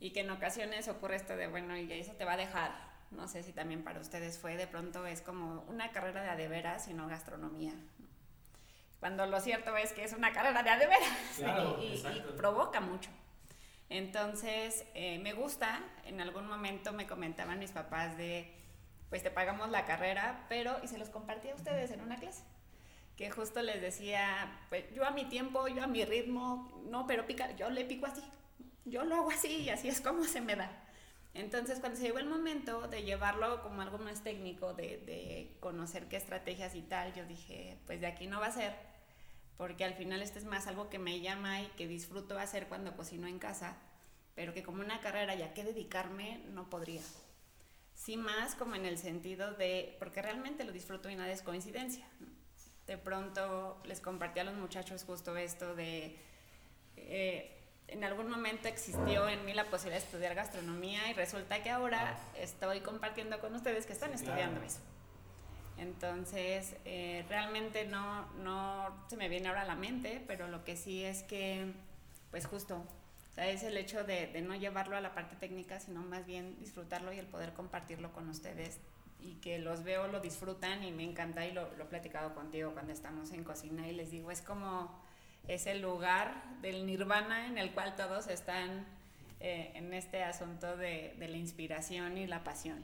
y 0.00 0.10
que 0.12 0.20
en 0.20 0.30
ocasiones 0.30 0.88
ocurre 0.88 1.16
esto 1.16 1.36
de, 1.36 1.46
bueno, 1.46 1.76
y 1.76 1.90
eso 1.92 2.12
te 2.12 2.24
va 2.24 2.32
a 2.34 2.36
dejar. 2.36 2.72
No 3.12 3.28
sé 3.28 3.42
si 3.42 3.52
también 3.52 3.82
para 3.84 4.00
ustedes 4.00 4.38
fue, 4.38 4.56
de 4.56 4.66
pronto 4.66 5.06
es 5.06 5.22
como 5.22 5.62
una 5.68 5.90
carrera 5.92 6.22
de 6.22 6.28
adeveras 6.30 6.88
y 6.88 6.92
no 6.94 7.06
gastronomía. 7.08 7.72
¿no? 7.72 8.06
Cuando 9.00 9.26
lo 9.26 9.40
cierto 9.40 9.76
es 9.76 9.92
que 9.92 10.04
es 10.04 10.12
una 10.12 10.32
carrera 10.32 10.62
de 10.62 10.70
adeveras 10.70 11.08
Claro, 11.36 11.78
y, 11.80 11.84
y- 11.86 12.06
y 12.06 12.24
provoca 12.36 12.80
mucho. 12.80 13.10
Entonces, 13.88 14.84
eh, 14.94 15.18
me 15.20 15.32
gusta, 15.32 15.80
en 16.04 16.20
algún 16.20 16.46
momento 16.48 16.92
me 16.92 17.06
comentaban 17.06 17.58
mis 17.58 17.70
papás 17.70 18.16
de, 18.16 18.52
pues 19.08 19.22
te 19.22 19.30
pagamos 19.30 19.70
la 19.70 19.84
carrera, 19.84 20.44
pero, 20.48 20.76
y 20.82 20.88
se 20.88 20.98
los 20.98 21.08
compartí 21.08 21.48
a 21.50 21.54
ustedes 21.54 21.92
en 21.92 22.00
una 22.00 22.16
clase, 22.16 22.42
que 23.16 23.30
justo 23.30 23.62
les 23.62 23.80
decía, 23.80 24.60
pues 24.68 24.84
yo 24.94 25.04
a 25.04 25.10
mi 25.10 25.24
tiempo, 25.24 25.66
yo 25.68 25.82
a 25.82 25.86
mi 25.86 26.04
ritmo, 26.04 26.82
no, 26.90 27.06
pero 27.06 27.26
pica, 27.26 27.56
yo 27.56 27.70
le 27.70 27.84
pico 27.84 28.06
así, 28.06 28.22
yo 28.84 29.04
lo 29.04 29.16
hago 29.16 29.30
así 29.30 29.62
y 29.62 29.70
así 29.70 29.88
es 29.88 30.00
como 30.00 30.24
se 30.24 30.40
me 30.40 30.54
da. 30.54 30.70
Entonces, 31.32 31.80
cuando 31.80 31.98
se 31.98 32.04
llegó 32.04 32.18
el 32.18 32.28
momento 32.28 32.88
de 32.88 33.02
llevarlo 33.02 33.62
como 33.62 33.82
algo 33.82 33.98
más 33.98 34.22
técnico, 34.22 34.72
de, 34.74 34.98
de, 34.98 35.56
conocer 35.60 36.08
qué 36.08 36.16
estrategias 36.16 36.74
y 36.74 36.82
tal, 36.82 37.12
yo 37.14 37.26
dije, 37.26 37.78
pues 37.86 38.00
de 38.00 38.06
aquí 38.06 38.26
no 38.26 38.40
va 38.40 38.46
a 38.46 38.52
ser, 38.52 38.74
porque 39.56 39.84
al 39.84 39.94
final 39.94 40.22
esto 40.22 40.38
es 40.38 40.44
más 40.44 40.66
algo 40.66 40.88
que 40.88 40.98
me 40.98 41.20
llama 41.20 41.62
y 41.62 41.66
que 41.76 41.88
disfruto 41.88 42.38
hacer 42.38 42.68
cuando 42.68 42.96
cocino 42.96 43.26
en 43.26 43.38
casa, 43.38 43.76
pero 44.34 44.54
que 44.54 44.62
como 44.62 44.82
una 44.82 45.00
carrera 45.00 45.34
ya 45.34 45.52
que 45.52 45.64
dedicarme 45.64 46.40
no 46.52 46.70
podría. 46.70 47.02
Sí 47.94 48.18
más 48.18 48.54
como 48.54 48.74
en 48.74 48.84
el 48.84 48.98
sentido 48.98 49.52
de, 49.54 49.96
porque 49.98 50.20
realmente 50.20 50.64
lo 50.64 50.72
disfruto 50.72 51.08
y 51.08 51.16
nada 51.16 51.32
es 51.32 51.42
coincidencia. 51.42 52.06
De 52.86 52.96
pronto 52.96 53.78
les 53.84 54.00
compartí 54.00 54.40
a 54.40 54.44
los 54.44 54.54
muchachos 54.54 55.04
justo 55.04 55.36
esto 55.36 55.74
de... 55.74 56.16
Eh, 56.96 57.52
en 57.88 58.02
algún 58.04 58.28
momento 58.28 58.66
existió 58.68 59.28
en 59.28 59.44
mí 59.44 59.54
la 59.54 59.70
posibilidad 59.70 60.00
de 60.00 60.06
estudiar 60.06 60.34
gastronomía 60.34 61.08
y 61.08 61.14
resulta 61.14 61.62
que 61.62 61.70
ahora 61.70 62.18
estoy 62.36 62.80
compartiendo 62.80 63.38
con 63.38 63.54
ustedes 63.54 63.86
que 63.86 63.92
están 63.92 64.12
estudiando 64.12 64.60
eso. 64.62 64.80
Entonces, 65.78 66.74
eh, 66.84 67.24
realmente 67.28 67.84
no, 67.86 68.26
no 68.42 69.04
se 69.08 69.16
me 69.16 69.28
viene 69.28 69.48
ahora 69.48 69.62
a 69.62 69.66
la 69.66 69.76
mente, 69.76 70.22
pero 70.26 70.48
lo 70.48 70.64
que 70.64 70.76
sí 70.76 71.04
es 71.04 71.22
que, 71.22 71.72
pues 72.30 72.46
justo, 72.46 72.76
o 72.76 73.34
sea, 73.34 73.48
es 73.48 73.62
el 73.62 73.76
hecho 73.76 74.02
de, 74.02 74.26
de, 74.28 74.40
no 74.40 74.56
llevarlo 74.56 74.96
a 74.96 75.00
la 75.00 75.14
parte 75.14 75.36
técnica, 75.36 75.78
sino 75.78 76.00
más 76.02 76.26
bien 76.26 76.58
disfrutarlo 76.60 77.12
y 77.12 77.18
el 77.18 77.26
poder 77.26 77.52
compartirlo 77.52 78.12
con 78.12 78.28
ustedes 78.28 78.80
y 79.26 79.34
que 79.36 79.58
los 79.58 79.82
veo, 79.82 80.06
lo 80.08 80.20
disfrutan 80.20 80.84
y 80.84 80.92
me 80.92 81.02
encanta 81.02 81.44
y 81.46 81.52
lo, 81.52 81.74
lo 81.76 81.84
he 81.84 81.86
platicado 81.86 82.34
contigo 82.34 82.72
cuando 82.72 82.92
estamos 82.92 83.32
en 83.32 83.44
cocina 83.44 83.88
y 83.88 83.92
les 83.92 84.10
digo, 84.10 84.30
es 84.30 84.40
como 84.40 85.04
es 85.48 85.66
el 85.66 85.82
lugar 85.82 86.60
del 86.60 86.86
nirvana 86.86 87.46
en 87.46 87.58
el 87.58 87.72
cual 87.72 87.94
todos 87.96 88.26
están 88.28 88.86
eh, 89.40 89.72
en 89.74 89.92
este 89.94 90.22
asunto 90.22 90.76
de, 90.76 91.14
de, 91.18 91.28
la 91.28 91.36
inspiración 91.36 92.18
y 92.18 92.26
la 92.26 92.42
pasión. 92.42 92.82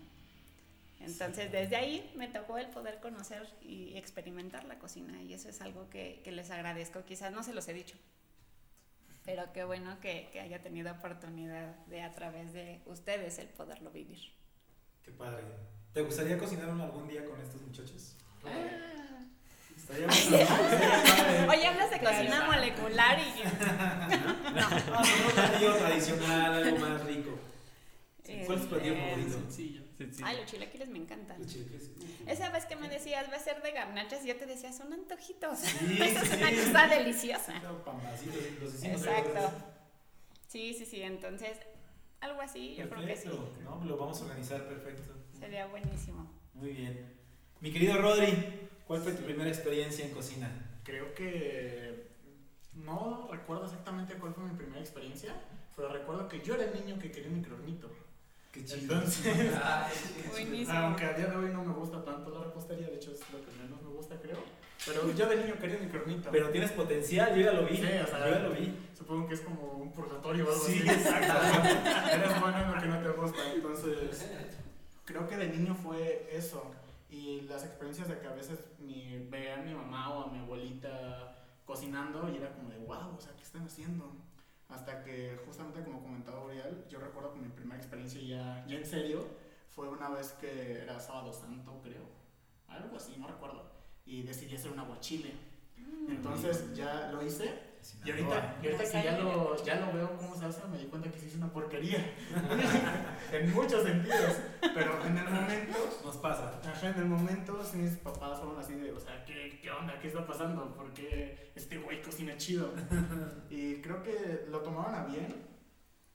Entonces, 1.00 1.50
desde 1.50 1.74
ahí 1.74 2.12
me 2.14 2.28
tocó 2.28 2.58
el 2.58 2.68
poder 2.68 3.00
conocer 3.00 3.48
y 3.60 3.96
experimentar 3.96 4.64
la 4.64 4.78
cocina 4.78 5.20
y 5.22 5.34
eso 5.34 5.48
es 5.48 5.60
algo 5.60 5.88
que, 5.90 6.20
que 6.22 6.30
les 6.30 6.50
agradezco. 6.50 7.04
Quizás 7.04 7.32
no 7.32 7.42
se 7.42 7.52
los 7.52 7.66
he 7.66 7.72
dicho, 7.72 7.96
pero 9.24 9.52
qué 9.52 9.64
bueno 9.64 9.98
que, 10.00 10.28
que, 10.32 10.40
haya 10.40 10.62
tenido 10.62 10.92
oportunidad 10.92 11.74
de 11.86 12.02
a 12.02 12.12
través 12.12 12.52
de 12.52 12.80
ustedes 12.86 13.38
el 13.38 13.48
poderlo 13.48 13.90
vivir. 13.90 14.20
Qué 15.02 15.10
padre. 15.10 15.42
¿Te 15.92 16.00
gustaría 16.02 16.38
cocinar 16.38 16.68
algún 16.70 17.06
día 17.08 17.24
con 17.24 17.40
estos 17.40 17.60
muchachos? 17.62 18.16
Ah. 18.44 18.48
Oye, 21.50 21.66
hablas 21.66 21.90
de 21.90 22.00
cocina 22.00 22.46
molecular 22.46 23.18
y. 23.18 23.42
no, 24.54 24.70
no, 24.70 24.70
no, 24.70 25.00
un 25.26 25.32
platillo 25.34 25.74
tradicional, 25.76 26.54
algo 26.62 26.78
más 26.78 27.04
rico. 27.04 27.38
¿Cuál 28.46 28.58
es 28.58 28.64
tu 28.64 28.68
platillo 28.70 28.94
Eh, 28.94 29.06
favorito? 29.10 29.32
Sencillo. 29.34 29.82
Ay, 30.24 30.36
los 30.38 30.46
chilaquiles 30.46 30.88
me 30.88 30.98
encantan. 30.98 31.38
Los 31.40 31.52
chilaquiles. 31.52 31.90
Esa 32.26 32.48
vez 32.48 32.64
que 32.64 32.76
me 32.76 32.88
decías, 32.88 33.30
va 33.30 33.36
a 33.36 33.40
ser 33.40 33.60
de 33.60 33.72
garnachas, 33.72 34.24
y 34.24 34.28
yo 34.28 34.36
te 34.36 34.46
decía, 34.46 34.72
son 34.72 34.92
antojitos. 34.94 35.58
Sí, 35.58 35.98
Esa 36.00 36.22
es 36.22 36.28
sí, 36.28 36.36
una 36.38 36.48
sí. 36.50 36.56
cosa 36.56 36.86
deliciosa. 36.86 37.52
Los 38.62 38.82
Exacto. 38.84 39.52
Sí, 40.48 40.72
sí, 40.74 40.86
sí. 40.86 41.02
Entonces, 41.02 41.58
algo 42.20 42.40
así, 42.40 42.76
yo 42.76 42.88
creo 42.88 43.04
que 43.04 43.16
sí. 43.16 43.28
Perfecto, 43.28 43.52
¿no? 43.64 43.84
Lo 43.84 43.96
vamos 43.98 44.20
a 44.20 44.24
organizar 44.24 44.66
perfecto. 44.66 45.21
Sería 45.42 45.66
buenísimo. 45.66 46.30
Muy 46.54 46.70
bien. 46.70 47.04
Mi 47.60 47.72
querido 47.72 48.00
Rodri, 48.00 48.68
¿cuál 48.86 49.00
fue 49.02 49.10
tu 49.12 49.24
primera 49.24 49.48
experiencia 49.50 50.04
en 50.06 50.12
cocina? 50.12 50.48
Creo 50.84 51.12
que 51.14 52.12
no 52.74 53.28
recuerdo 53.28 53.64
exactamente 53.64 54.14
cuál 54.14 54.34
fue 54.34 54.44
mi 54.44 54.54
primera 54.56 54.78
experiencia, 54.80 55.34
pero 55.74 55.92
recuerdo 55.92 56.28
que 56.28 56.40
yo 56.42 56.54
era 56.54 56.64
el 56.66 56.74
niño 56.74 56.96
que 57.00 57.10
quería 57.10 57.28
un 57.28 57.38
microornito. 57.38 57.90
Qué 58.52 58.60
Entonces, 58.60 59.24
Buenísimo. 60.30 60.78
aunque 60.78 61.06
a 61.06 61.12
día 61.14 61.26
de 61.26 61.36
hoy 61.36 61.50
no 61.52 61.64
me 61.64 61.72
gusta 61.74 62.04
tanto 62.04 62.30
la 62.30 62.44
repostería, 62.44 62.86
de 62.86 62.96
hecho 62.96 63.10
es 63.12 63.20
lo 63.32 63.44
que 63.44 63.50
menos 63.60 63.82
me 63.82 63.88
gusta, 63.88 64.14
creo. 64.20 64.38
Pero 64.86 65.12
yo 65.12 65.26
de 65.28 65.36
niño 65.38 65.54
quería 65.60 65.76
un 65.76 65.84
microornito. 65.86 66.30
Pero 66.30 66.50
tienes 66.50 66.70
potencial, 66.70 67.34
yo 67.34 67.42
ya 67.42 67.52
lo 67.52 67.66
vi. 67.66 67.78
Sí, 67.78 67.82
o 67.82 68.06
sea, 68.06 68.26
yo 68.26 68.32
ya 68.32 68.38
lo 68.40 68.50
vi. 68.52 68.72
Supongo 68.96 69.26
que 69.26 69.34
es 69.34 69.40
como 69.40 69.72
un 69.74 69.92
purgatorio 69.92 70.44
o 70.46 70.52
algo 70.52 70.64
Sí, 70.64 70.78
así. 70.80 70.88
exacto. 70.88 71.68
Eres 72.12 72.40
bueno 72.40 72.58
en 72.60 72.72
lo 72.72 72.80
que 72.80 72.86
no 72.86 72.98
te 73.00 73.08
gusta. 73.10 73.52
Entonces, 73.54 74.28
creo 75.04 75.28
que 75.28 75.36
de 75.36 75.48
niño 75.48 75.74
fue 75.74 76.28
eso. 76.30 76.70
Y 77.10 77.42
las 77.42 77.64
experiencias 77.64 78.08
de 78.08 78.18
que 78.18 78.26
a 78.26 78.32
veces 78.32 78.58
mi, 78.78 79.18
veía 79.30 79.58
a 79.58 79.62
mi 79.62 79.74
mamá 79.74 80.10
o 80.10 80.28
a 80.28 80.32
mi 80.32 80.38
abuelita 80.38 81.36
cocinando 81.66 82.28
y 82.30 82.36
era 82.36 82.52
como 82.54 82.70
de 82.70 82.78
wow, 82.78 83.16
o 83.16 83.20
sea, 83.20 83.34
¿qué 83.36 83.42
están 83.42 83.64
haciendo? 83.64 84.10
Hasta 84.68 85.04
que, 85.04 85.38
justamente 85.44 85.82
como 85.84 86.02
comentaba 86.02 86.44
Uriel, 86.44 86.86
yo 86.88 86.98
recuerdo 86.98 87.34
que 87.34 87.40
mi 87.40 87.48
primera 87.48 87.76
experiencia 87.76 88.20
ya, 88.22 88.64
ya 88.66 88.76
en 88.76 88.86
serio 88.86 89.26
fue 89.68 89.88
una 89.88 90.08
vez 90.08 90.32
que 90.32 90.82
era 90.82 90.98
sábado 90.98 91.32
santo, 91.32 91.80
creo. 91.82 92.08
Algo 92.68 92.96
así, 92.96 93.14
no 93.18 93.26
recuerdo. 93.26 93.70
Y 94.06 94.22
decidí 94.22 94.56
hacer 94.56 94.70
un 94.70 94.78
aguachile. 94.78 95.32
Entonces 96.08 96.74
ya 96.74 97.10
lo 97.12 97.22
hice 97.22 97.71
y 98.04 98.10
ahorita, 98.10 98.56
y 98.62 98.66
ahorita 98.66 98.84
que 98.84 99.02
ya 99.02 99.18
lo, 99.18 99.64
ya 99.64 99.74
lo 99.76 99.92
veo 99.92 100.16
cómo 100.16 100.34
se 100.36 100.46
hace, 100.46 100.66
me 100.68 100.78
di 100.78 100.86
cuenta 100.86 101.10
que 101.10 101.18
sí 101.18 101.26
es 101.26 101.34
una 101.36 101.52
porquería. 101.52 101.98
en 103.32 103.52
muchos 103.52 103.82
sentidos. 103.84 104.36
Pero 104.60 105.04
en 105.04 105.18
el 105.18 105.28
momento, 105.28 106.00
Nos 106.04 106.16
pasa. 106.16 106.60
ajá, 106.64 106.88
en 106.90 106.98
el 106.98 107.04
momento, 107.06 107.62
sí, 107.64 107.78
mis 107.78 107.96
papás 107.96 108.38
fueron 108.38 108.58
así 108.58 108.74
de, 108.74 108.92
o 108.92 109.00
sea, 109.00 109.24
¿qué, 109.24 109.58
qué 109.60 109.70
onda? 109.70 109.98
¿Qué 110.00 110.08
está 110.08 110.26
pasando? 110.26 110.74
Porque 110.76 111.52
este 111.54 111.78
güey 111.78 112.02
cocina 112.02 112.36
chido. 112.36 112.72
y 113.50 113.80
creo 113.80 114.02
que 114.02 114.46
lo 114.48 114.60
tomaron 114.60 114.94
a 114.94 115.04
bien. 115.04 115.50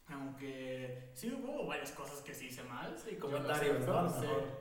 Aunque 0.10 1.12
sí 1.14 1.30
hubo 1.34 1.68
varias 1.68 1.92
cosas 1.92 2.22
que 2.22 2.34
sí 2.34 2.48
hice 2.48 2.64
mal. 2.64 2.96
Sí, 2.98 3.16
comentarios, 3.18 3.86
¿no? 3.86 4.08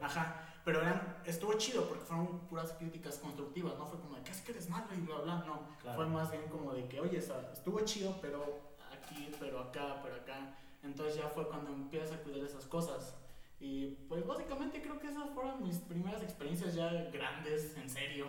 Ajá. 0.03 0.43
Pero 0.67 0.83
eran, 0.83 1.19
estuvo 1.25 1.53
chido 1.53 1.89
porque 1.89 2.05
fueron 2.05 2.41
puras 2.49 2.73
críticas 2.73 3.19
constructivas, 3.19 3.79
no 3.79 3.87
fue 3.87 4.01
como 4.01 4.17
de 4.17 4.25
que 4.25 4.33
es 4.33 4.41
que 4.41 4.51
eres 4.51 4.69
malo 4.69 4.89
y 4.97 5.01
bla 5.01 5.19
bla, 5.19 5.45
no. 5.47 5.61
Claro. 5.81 5.97
Fue 5.97 6.07
más 6.07 6.29
bien 6.33 6.43
como 6.49 6.75
de 6.75 6.89
que, 6.89 6.99
oye, 6.99 7.19
estuvo 7.19 7.81
chido, 7.83 8.19
pero 8.21 8.75
aquí, 8.91 9.31
pero 9.39 9.61
acá, 9.61 10.01
pero 10.03 10.17
acá. 10.17 10.57
Entonces 10.83 11.15
ya 11.23 11.29
fue 11.29 11.47
cuando 11.47 11.71
empiezas 11.71 12.15
a 12.15 12.23
cuidar 12.25 12.45
esas 12.45 12.65
cosas. 12.65 13.15
Y 13.61 13.91
pues 14.09 14.27
básicamente 14.27 14.83
creo 14.83 14.99
que 14.99 15.07
esas 15.07 15.31
fueron 15.31 15.63
mis 15.63 15.79
primeras 15.79 16.21
experiencias 16.25 16.75
ya 16.75 16.91
grandes, 17.13 17.77
en 17.77 17.89
serio. 17.89 18.27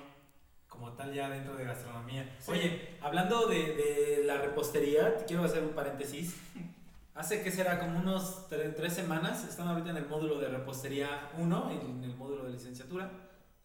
Como 0.68 0.94
tal 0.94 1.12
ya 1.12 1.32
dentro 1.32 1.56
de 1.56 1.64
gastronomía. 1.64 2.36
Sí. 2.38 2.52
Oye, 2.52 2.98
hablando 3.02 3.48
de, 3.48 3.74
de 3.74 4.24
la 4.26 4.38
repostería, 4.38 5.18
te 5.18 5.26
quiero 5.26 5.44
hacer 5.44 5.64
un 5.64 5.74
paréntesis. 5.74 6.40
Hace 7.18 7.42
que 7.44 7.52
será 7.52 7.80
como 7.80 8.00
unos 8.00 8.48
tre- 8.50 8.76
tres 8.76 8.94
semanas, 8.94 9.44
están 9.48 9.68
ahorita 9.68 9.90
en 9.90 9.98
el 9.98 10.08
módulo 10.08 10.40
de 10.40 10.50
repostería 10.50 11.32
1, 11.38 11.72
en 11.72 12.04
el 12.04 12.16
módulo 12.16 12.44
de 12.46 12.52
licenciatura, 12.52 13.12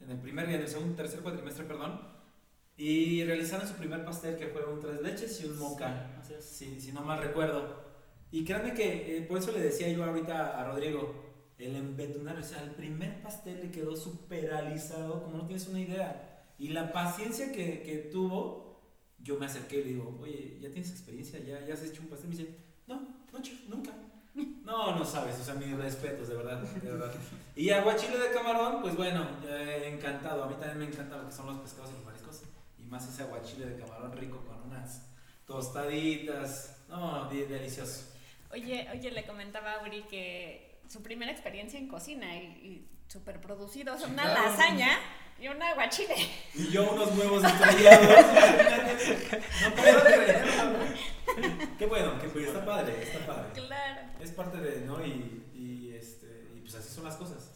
en 0.00 0.10
el 0.10 0.18
primer 0.18 0.46
día, 0.46 0.56
en 0.56 0.62
el 0.62 0.68
segundo, 0.68 0.94
tercer 0.96 1.20
cuatrimestre, 1.20 1.64
perdón, 1.66 2.00
y 2.76 3.22
realizaron 3.24 3.68
su 3.68 3.74
primer 3.74 4.04
pastel 4.04 4.36
que 4.36 4.48
fue 4.48 4.64
un 4.64 4.80
tres 4.80 5.02
leches 5.02 5.40
y 5.42 5.46
un 5.46 5.58
moca, 5.58 6.22
es. 6.38 6.44
si, 6.44 6.80
si 6.80 6.92
no 6.92 7.02
mal 7.02 7.22
recuerdo. 7.22 7.82
Y 8.30 8.44
créanme 8.44 8.72
que 8.74 9.18
eh, 9.18 9.22
por 9.22 9.38
eso 9.38 9.52
le 9.52 9.60
decía 9.60 9.88
yo 9.90 10.02
ahorita 10.04 10.58
a 10.58 10.64
Rodrigo, 10.64 11.14
el 11.58 11.76
embetunar, 11.76 12.38
o 12.38 12.42
sea, 12.42 12.62
el 12.62 12.70
primer 12.70 13.22
pastel 13.22 13.60
le 13.62 13.70
quedó 13.70 13.94
super 13.96 14.54
alisado, 14.54 15.22
como 15.22 15.36
no 15.38 15.46
tienes 15.46 15.68
una 15.68 15.80
idea. 15.80 16.46
Y 16.58 16.68
la 16.68 16.92
paciencia 16.92 17.52
que, 17.52 17.82
que 17.82 17.98
tuvo, 18.10 18.80
yo 19.18 19.38
me 19.38 19.46
acerqué 19.46 19.80
y 19.80 19.84
le 19.84 19.88
digo, 19.90 20.18
oye, 20.22 20.58
¿ya 20.60 20.70
tienes 20.70 20.90
experiencia? 20.90 21.38
¿Ya, 21.40 21.64
ya 21.66 21.74
has 21.74 21.82
hecho 21.84 22.00
un 22.02 22.08
pastel? 22.08 22.30
Me 22.30 22.36
dice, 22.36 22.56
no, 22.86 23.21
no, 23.32 23.40
chef, 23.42 23.68
nunca. 23.68 23.90
No, 24.64 24.96
no 24.96 25.04
sabes, 25.04 25.38
o 25.40 25.44
sea, 25.44 25.54
mis 25.54 25.76
respetos, 25.76 26.28
de 26.28 26.36
verdad, 26.36 26.60
de 26.62 26.90
verdad. 26.90 27.12
Y 27.54 27.68
aguachile 27.70 28.18
de 28.18 28.30
camarón, 28.32 28.80
pues 28.80 28.96
bueno, 28.96 29.26
eh, 29.46 29.90
encantado. 29.94 30.44
A 30.44 30.46
mí 30.48 30.54
también 30.54 30.78
me 30.78 30.84
encanta 30.86 31.18
lo 31.18 31.26
que 31.26 31.32
son 31.32 31.46
los 31.46 31.58
pescados 31.58 31.90
y 31.90 31.94
los 31.96 32.04
mariscos. 32.04 32.42
Y 32.78 32.84
más 32.84 33.06
ese 33.08 33.24
aguachile 33.24 33.66
de 33.66 33.78
camarón 33.80 34.16
rico 34.16 34.42
con 34.46 34.62
unas 34.62 35.02
tostaditas. 35.46 36.76
No, 36.88 37.28
de- 37.28 37.46
delicioso. 37.46 38.06
Oye, 38.52 38.88
oye, 38.92 39.10
le 39.10 39.24
comentaba 39.24 39.74
a 39.74 39.82
Uri 39.82 40.02
que 40.04 40.80
su 40.88 41.02
primera 41.02 41.32
experiencia 41.32 41.78
en 41.78 41.88
cocina 41.88 42.36
y, 42.36 42.44
y 42.46 42.88
súper 43.08 43.40
producido, 43.40 43.94
o 43.94 43.98
sea, 43.98 44.08
una 44.08 44.22
Claro. 44.24 44.50
lasaña 44.50 44.98
y 45.42 45.48
un 45.48 45.60
aguachile. 45.62 46.14
Y 46.54 46.68
yo 46.70 46.90
unos 46.92 47.16
huevos 47.18 47.42
estrellados. 47.44 48.06
no 49.62 49.74
puedo 49.74 50.00
creerlo. 50.04 50.78
Qué 51.78 51.86
bueno, 51.86 52.20
que 52.20 52.28
pues, 52.28 52.46
está 52.46 52.64
padre, 52.64 53.02
está 53.02 53.26
padre. 53.26 53.48
Claro. 53.54 54.00
Es 54.20 54.30
parte 54.30 54.58
de, 54.58 54.80
¿no? 54.86 55.04
Y, 55.04 55.42
y, 55.54 55.94
este, 55.98 56.26
y 56.54 56.60
pues 56.60 56.74
así 56.76 56.94
son 56.94 57.04
las 57.04 57.16
cosas. 57.16 57.48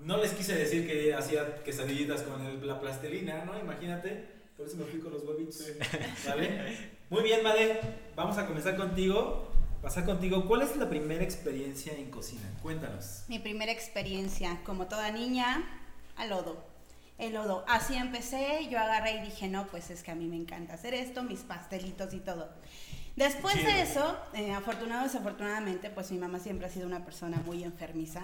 No 0.00 0.16
les 0.18 0.32
quise 0.32 0.54
decir 0.54 0.86
que 0.86 1.12
hacía 1.14 1.62
quesadillitas 1.64 2.22
con 2.22 2.40
el- 2.46 2.64
la 2.66 2.80
plastelina, 2.80 3.44
¿no? 3.44 3.58
Imagínate. 3.58 4.36
Por 4.56 4.66
eso 4.66 4.76
me 4.76 4.84
fui 4.84 5.00
con 5.00 5.12
los 5.12 5.22
huevitos. 5.24 5.62
¿Vale? 6.26 6.90
Muy 7.10 7.22
bien, 7.22 7.42
Made. 7.42 7.80
Vamos 8.16 8.36
a 8.38 8.46
comenzar 8.46 8.76
contigo. 8.76 9.50
pasar 9.82 10.04
contigo. 10.04 10.44
¿Cuál 10.46 10.62
es 10.62 10.76
la 10.76 10.88
primera 10.88 11.22
experiencia 11.24 11.92
en 11.94 12.10
cocina? 12.10 12.42
Cuéntanos. 12.62 13.22
Mi 13.28 13.38
primera 13.38 13.70
experiencia, 13.72 14.60
como 14.64 14.86
toda 14.88 15.10
niña, 15.12 15.64
al 16.16 16.30
lodo. 16.30 16.64
El 17.18 17.34
lodo. 17.34 17.64
Así 17.68 17.94
empecé, 17.94 18.68
yo 18.70 18.78
agarré 18.78 19.16
y 19.16 19.20
dije, 19.22 19.48
no, 19.48 19.66
pues 19.66 19.90
es 19.90 20.02
que 20.02 20.12
a 20.12 20.14
mí 20.14 20.26
me 20.28 20.36
encanta 20.36 20.74
hacer 20.74 20.94
esto, 20.94 21.22
mis 21.24 21.40
pastelitos 21.40 22.14
y 22.14 22.20
todo. 22.20 22.48
Después 23.16 23.56
de 23.56 23.82
eso, 23.82 24.16
eh, 24.34 24.52
afortunado 24.52 25.02
o 25.02 25.04
desafortunadamente, 25.04 25.90
pues 25.90 26.12
mi 26.12 26.18
mamá 26.18 26.38
siempre 26.38 26.68
ha 26.68 26.70
sido 26.70 26.86
una 26.86 27.04
persona 27.04 27.42
muy 27.44 27.64
enfermiza. 27.64 28.22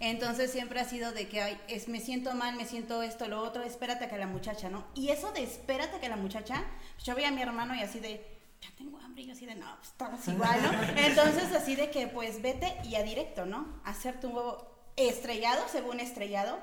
Entonces 0.00 0.50
siempre 0.50 0.80
ha 0.80 0.84
sido 0.84 1.12
de 1.12 1.28
que 1.28 1.58
es, 1.68 1.88
me 1.88 2.00
siento 2.00 2.34
mal, 2.34 2.56
me 2.56 2.64
siento 2.64 3.02
esto, 3.02 3.28
lo 3.28 3.40
otro, 3.42 3.62
espérate 3.62 4.08
que 4.08 4.16
la 4.16 4.26
muchacha, 4.26 4.70
¿no? 4.70 4.84
Y 4.94 5.10
eso 5.10 5.30
de 5.32 5.44
espérate 5.44 6.00
que 6.00 6.08
la 6.08 6.16
muchacha, 6.16 6.64
pues 6.94 7.04
yo 7.04 7.14
veía 7.14 7.28
a 7.28 7.30
mi 7.30 7.42
hermano 7.42 7.74
y 7.76 7.82
así 7.82 8.00
de, 8.00 8.24
ya 8.60 8.68
tengo 8.76 8.98
hambre, 8.98 9.22
y 9.22 9.26
yo 9.26 9.34
así 9.34 9.46
de, 9.46 9.54
no, 9.54 9.76
pues 9.76 9.92
todos 9.92 10.26
igual, 10.26 10.60
¿no? 10.60 10.72
Entonces 10.96 11.52
así 11.52 11.76
de 11.76 11.90
que 11.90 12.08
pues 12.08 12.42
vete 12.42 12.74
y 12.84 12.96
a 12.96 13.02
directo, 13.02 13.46
¿no? 13.46 13.80
Hacerte 13.84 14.26
un 14.26 14.36
huevo 14.36 14.72
estrellado, 14.96 15.68
según 15.68 16.00
estrellado, 16.00 16.58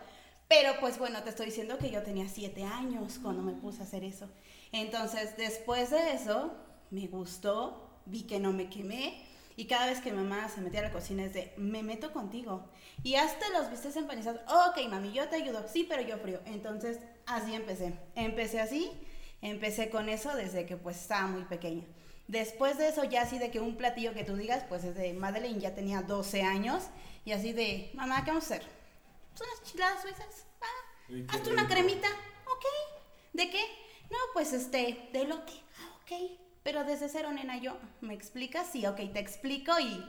pero 0.50 0.80
pues 0.80 0.98
bueno, 0.98 1.22
te 1.22 1.30
estoy 1.30 1.46
diciendo 1.46 1.78
que 1.78 1.92
yo 1.92 2.02
tenía 2.02 2.28
siete 2.28 2.64
años 2.64 3.20
cuando 3.22 3.44
me 3.44 3.54
puse 3.54 3.82
a 3.82 3.86
hacer 3.86 4.04
eso. 4.04 4.28
Entonces 4.72 5.38
después 5.38 5.92
de 5.92 6.14
eso, 6.14 6.52
me 6.90 7.08
gustó, 7.08 8.02
vi 8.08 8.24
que 8.24 8.40
no 8.40 8.52
me 8.52 8.68
quemé. 8.68 9.24
Y 9.56 9.66
cada 9.66 9.86
vez 9.86 10.00
que 10.00 10.12
mamá 10.12 10.50
se 10.50 10.62
metía 10.62 10.80
a 10.80 10.84
la 10.84 10.92
cocina 10.92 11.24
es 11.24 11.34
de, 11.34 11.54
me 11.58 11.84
meto 11.84 12.14
contigo. 12.14 12.66
Y 13.04 13.16
hasta 13.16 13.48
los 13.50 13.70
vistes 13.70 13.96
empanizados, 13.96 14.42
ok, 14.48 14.88
mami, 14.90 15.12
yo 15.12 15.28
te 15.28 15.36
ayudo. 15.36 15.66
Sí, 15.72 15.86
pero 15.88 16.02
yo 16.02 16.18
frío. 16.18 16.40
Entonces, 16.46 17.00
así 17.28 17.54
empecé. 17.54 17.94
Empecé 18.16 18.60
así, 18.60 18.90
empecé 19.42 19.90
con 19.90 20.10
eso 20.10 20.36
desde 20.36 20.66
que 20.66 20.78
pues 20.78 20.98
estaba 20.98 21.28
muy 21.28 21.44
pequeña. 21.44 21.84
Después 22.28 22.78
de 22.78 22.88
eso, 22.88 23.04
ya 23.04 23.24
así 23.24 23.38
de 23.38 23.52
que 23.52 23.60
un 23.60 23.76
platillo 23.76 24.14
que 24.14 24.24
tú 24.24 24.36
digas, 24.36 24.64
pues 24.68 24.84
es 24.84 24.96
de 24.96 25.14
Madeleine, 25.14 25.60
ya 25.60 25.76
tenía 25.76 26.02
12 26.02 26.42
años. 26.42 26.86
Y 27.26 27.34
así 27.34 27.54
de, 27.54 27.92
mamá, 27.94 28.24
¿qué 28.24 28.32
vamos 28.32 28.50
a 28.50 28.56
hacer? 28.56 28.79
Unas 29.42 29.64
chiladas 29.64 30.02
suizas. 30.02 30.46
Ah, 30.62 31.14
hazte 31.30 31.52
una 31.52 31.68
cremita. 31.68 32.08
Ok. 32.08 32.66
¿De 33.34 33.50
qué? 33.50 33.62
No, 34.10 34.18
pues 34.34 34.54
este, 34.54 35.10
de 35.14 35.26
lote. 35.26 35.54
Ah, 35.80 35.98
ok 36.02 36.40
pero 36.64 36.84
desde 36.84 37.10
cero, 37.10 37.32
nena, 37.32 37.58
yo, 37.58 37.78
¿me 38.02 38.14
explicas? 38.14 38.68
Sí, 38.72 38.86
ok, 38.86 38.98
te 39.14 39.20
explico 39.20 39.72
y 39.80 40.06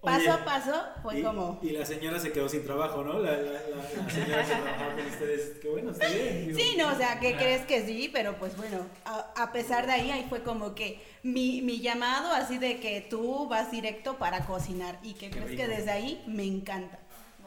paso 0.00 0.32
a 0.32 0.44
paso 0.44 0.72
fue 1.02 1.22
como... 1.22 1.58
Y 1.60 1.70
la 1.70 1.84
señora 1.84 2.20
se 2.20 2.30
quedó 2.30 2.48
sin 2.48 2.62
trabajo, 2.64 3.02
¿no? 3.02 3.18
La, 3.18 3.32
la, 3.32 3.52
la, 3.52 4.08
señora 4.08 4.44
que 4.44 4.54
trabajaba 4.54 4.94
con 4.94 5.06
ustedes, 5.06 5.58
qué 5.60 5.68
bueno, 5.68 5.90
está 5.90 6.06
bien. 6.06 6.54
sí, 6.54 6.76
no, 6.78 6.92
o 6.92 6.94
sea, 6.94 7.18
¿qué 7.18 7.34
crees 7.34 7.66
que 7.66 7.84
sí? 7.84 8.10
Pero 8.12 8.38
pues 8.38 8.56
bueno, 8.56 8.86
a, 9.04 9.52
pesar 9.52 9.86
de 9.86 9.92
ahí, 9.92 10.10
ahí 10.12 10.26
fue 10.28 10.42
como 10.42 10.74
que 10.74 11.02
mi, 11.24 11.62
mi, 11.62 11.80
llamado 11.80 12.32
así 12.32 12.58
de 12.58 12.78
que 12.78 13.00
tú 13.00 13.48
vas 13.48 13.72
directo 13.72 14.18
para 14.18 14.46
cocinar 14.46 15.00
y 15.02 15.14
que 15.14 15.30
crees 15.30 15.56
que 15.56 15.66
desde 15.66 15.90
ahí 15.90 16.22
me 16.28 16.44
encanta, 16.44 16.97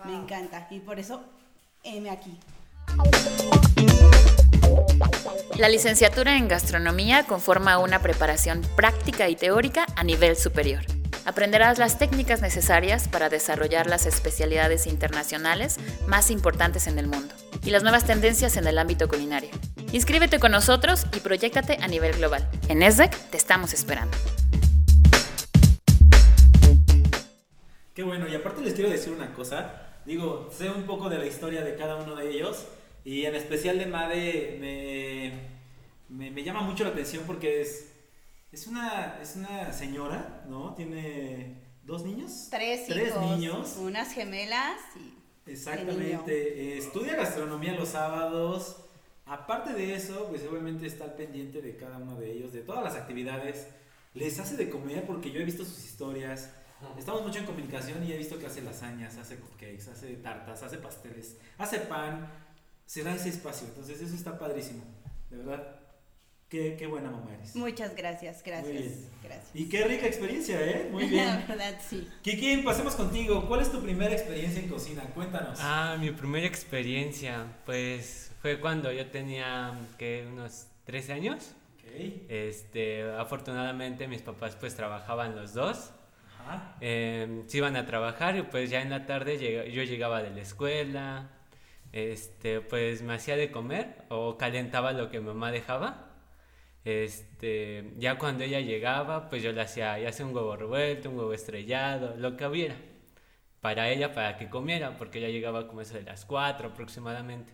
me 0.06 0.16
encanta 0.16 0.68
y 0.70 0.80
por 0.80 1.00
eso, 1.00 1.24
heme 1.84 2.10
aquí. 2.10 2.38
La 5.58 5.70
licenciatura 5.70 6.38
en 6.38 6.48
gastronomía 6.48 7.26
conforma 7.26 7.78
una 7.78 8.00
preparación 8.00 8.62
práctica 8.76 9.30
y 9.30 9.36
teórica 9.36 9.86
a 9.96 10.04
nivel 10.04 10.36
superior. 10.36 10.84
Aprenderás 11.26 11.78
las 11.78 12.00
técnicas 12.00 12.42
necesarias 12.42 13.08
para 13.08 13.30
desarrollar 13.30 13.86
las 13.86 14.08
especialidades 14.08 14.88
internacionales 14.88 15.78
más 16.08 16.32
importantes 16.32 16.88
en 16.88 16.98
el 16.98 17.08
mundo 17.08 17.36
y 17.64 17.70
las 17.70 17.84
nuevas 17.84 18.06
tendencias 18.06 18.58
en 18.58 18.66
el 18.66 18.80
ámbito 18.80 19.08
culinario. 19.08 19.52
Inscríbete 19.92 20.40
con 20.40 20.52
nosotros 20.52 21.06
y 21.16 21.20
proyectate 21.20 21.78
a 21.82 21.88
nivel 21.88 22.14
global. 22.14 22.50
En 22.70 22.82
ESDEC 22.82 23.16
te 23.30 23.38
estamos 23.38 23.74
esperando. 23.74 24.18
Qué 27.94 28.04
bueno, 28.04 28.28
y 28.28 28.34
aparte 28.34 28.62
les 28.62 28.74
quiero 28.74 28.90
decir 28.90 29.14
una 29.14 29.34
cosa. 29.34 29.91
Digo, 30.06 30.50
sé 30.52 30.70
un 30.70 30.84
poco 30.84 31.10
de 31.10 31.20
la 31.20 31.26
historia 31.26 31.64
de 31.64 31.76
cada 31.76 31.98
uno 31.98 32.16
de 32.16 32.30
ellos 32.30 32.68
y 33.04 33.26
en 33.26 33.36
especial 33.36 33.78
de 33.78 33.86
Made 33.86 34.58
me, 36.10 36.32
me, 36.32 36.44
llama 36.44 36.62
mucho 36.62 36.84
la 36.84 36.90
atención 36.90 37.24
porque 37.26 37.62
es, 37.62 37.92
es, 38.52 38.68
una, 38.68 39.20
es 39.22 39.36
una 39.36 39.72
señora, 39.74 40.44
¿no? 40.48 40.74
Tiene 40.76 41.62
dos 41.84 42.04
niños. 42.04 42.48
Tres, 42.50 42.88
Tres 42.88 43.16
niños. 43.18 43.78
Unas 43.80 44.14
gemelas 44.14 44.80
y... 44.96 45.22
Exactamente. 45.46 46.78
estudia 46.78 47.16
gastronomía 47.16 47.74
los 47.74 47.90
sábados. 47.90 48.78
Aparte 49.26 49.74
de 49.74 49.96
eso, 49.96 50.28
pues 50.30 50.44
obviamente 50.50 50.86
está 50.86 51.16
pendiente 51.16 51.62
de 51.62 51.76
cada 51.76 51.98
uno 51.98 52.16
de 52.20 52.32
ellos, 52.32 52.54
de 52.54 52.62
todas 52.62 52.84
las 52.84 52.96
actividades. 52.96 53.68
Les 54.14 54.40
hace 54.40 54.58
de 54.58 54.70
comer 54.70 55.06
porque 55.06 55.32
yo 55.32 55.40
he 55.40 55.46
visto 55.46 55.64
sus 55.64 55.84
historias. 55.84 56.52
Estamos 56.98 57.24
mucho 57.24 57.40
en 57.40 57.46
comunicación 57.46 58.04
y 58.06 58.12
he 58.12 58.18
visto 58.18 58.38
que 58.38 58.48
hace 58.48 58.62
lasañas, 58.62 59.18
hace 59.18 59.38
cupcakes, 59.38 59.88
hace 59.92 60.16
tartas, 60.18 60.64
hace 60.64 60.78
pasteles, 60.78 61.38
hace 61.58 61.80
pan 61.80 62.28
se 62.86 63.04
da 63.04 63.16
ese 63.16 63.30
espacio. 63.30 63.68
Entonces 63.68 64.02
eso 64.02 64.16
está 64.16 64.38
padrísimo. 64.38 64.84
De 65.30 65.38
verdad, 65.38 65.80
qué, 66.50 66.76
qué 66.78 66.88
buena 66.88 67.10
mamá 67.10 67.34
eres. 67.34 67.56
Muchas 67.56 67.96
gracias, 67.96 68.44
gracias. 68.44 69.08
gracias. 69.24 69.50
Y 69.54 69.70
qué 69.70 69.86
rica 69.86 70.08
experiencia, 70.08 70.60
¿eh? 70.62 70.90
Muy 70.92 71.06
bien. 71.10 71.26
La 71.26 71.46
verdad, 71.48 71.80
sí. 71.88 72.08
Kiki, 72.22 72.58
pasemos 72.58 72.96
contigo. 72.96 73.48
¿Cuál 73.48 73.62
es 73.62 73.72
tu 73.72 73.82
primera 73.82 74.12
experiencia 74.12 74.62
en 74.62 74.68
cocina? 74.68 75.04
Cuéntanos. 75.16 75.60
Ah, 75.62 75.96
mi 76.00 76.12
primera 76.12 76.46
experiencia, 76.46 77.46
pues 77.66 78.32
fue 78.42 78.60
cuando 78.60 78.92
yo 78.92 79.10
tenía, 79.10 79.74
que 79.98 80.28
Unos 80.30 80.68
13 80.86 81.14
años. 81.14 81.52
Okay. 81.78 82.26
Este, 82.30 83.10
afortunadamente 83.12 84.08
mis 84.08 84.22
papás 84.22 84.56
pues 84.56 84.76
trabajaban 84.76 85.36
los 85.36 85.54
dos. 85.54 85.92
Eh, 86.82 87.44
se 87.48 87.58
iban 87.58 87.76
a 87.76 87.86
trabajar 87.86 88.38
y 88.38 88.44
pues 88.44 88.70
ya 88.70 88.82
en 88.82 88.90
la 88.90 89.06
tarde 89.06 89.38
yo 89.72 89.84
llegaba 89.84 90.24
de 90.24 90.32
la 90.32 90.42
escuela, 90.42 91.30
este, 91.92 92.62
pues 92.62 93.02
me 93.02 93.14
hacía 93.14 93.36
de 93.36 93.52
comer 93.52 94.06
o 94.10 94.38
calentaba 94.38 94.94
lo 94.94 95.10
que 95.10 95.20
mamá 95.20 95.52
dejaba. 95.52 96.08
Este, 96.84 97.94
ya 97.98 98.18
cuando 98.18 98.44
ella 98.44 98.60
llegaba, 98.60 99.30
pues 99.30 99.44
yo 99.44 99.52
le 99.52 99.62
hacía 99.62 100.00
ya 100.00 100.12
sea 100.12 100.26
un 100.26 100.36
huevo 100.36 100.56
revuelto, 100.56 101.10
un 101.10 101.18
huevo 101.18 101.34
estrellado, 101.34 102.16
lo 102.18 102.38
que 102.38 102.48
hubiera. 102.48 102.76
Para 103.62 103.90
ella, 103.90 104.14
para 104.14 104.38
que 104.38 104.50
comiera, 104.50 104.98
porque 104.98 105.20
ella 105.20 105.30
llegaba 105.30 105.68
como 105.68 105.82
eso 105.82 105.96
de 105.96 106.04
las 106.04 106.26
4 106.26 106.70
aproximadamente. 106.70 107.54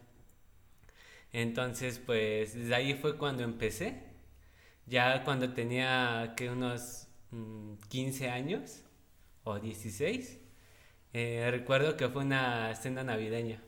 Entonces, 1.34 2.00
pues 2.00 2.56
desde 2.56 2.76
ahí 2.76 2.94
fue 2.96 3.18
cuando 3.18 3.44
empecé. 3.44 4.04
Ya 4.86 5.24
cuando 5.24 5.54
tenía 5.54 6.34
que 6.38 6.50
unos 6.50 7.08
15 7.90 8.28
mm, 8.28 8.32
años 8.32 8.84
o 9.48 9.60
16, 9.60 10.40
eh, 11.14 11.48
recuerdo 11.52 11.96
que 11.96 12.08
fue 12.10 12.24
una 12.24 12.76
cena 12.76 13.04
navideña. 13.04 13.62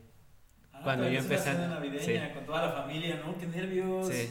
Ah, 0.74 0.82
cuando 0.84 1.10
yo 1.10 1.20
empecé. 1.20 1.52
Una 1.52 1.68
navideña 1.68 2.34
con 2.34 2.46
toda 2.46 2.68
la 2.68 2.72
familia, 2.74 3.22
¿no? 3.26 3.38
Qué 3.38 3.48
nervios. 3.48 4.08
Sí. 4.08 4.30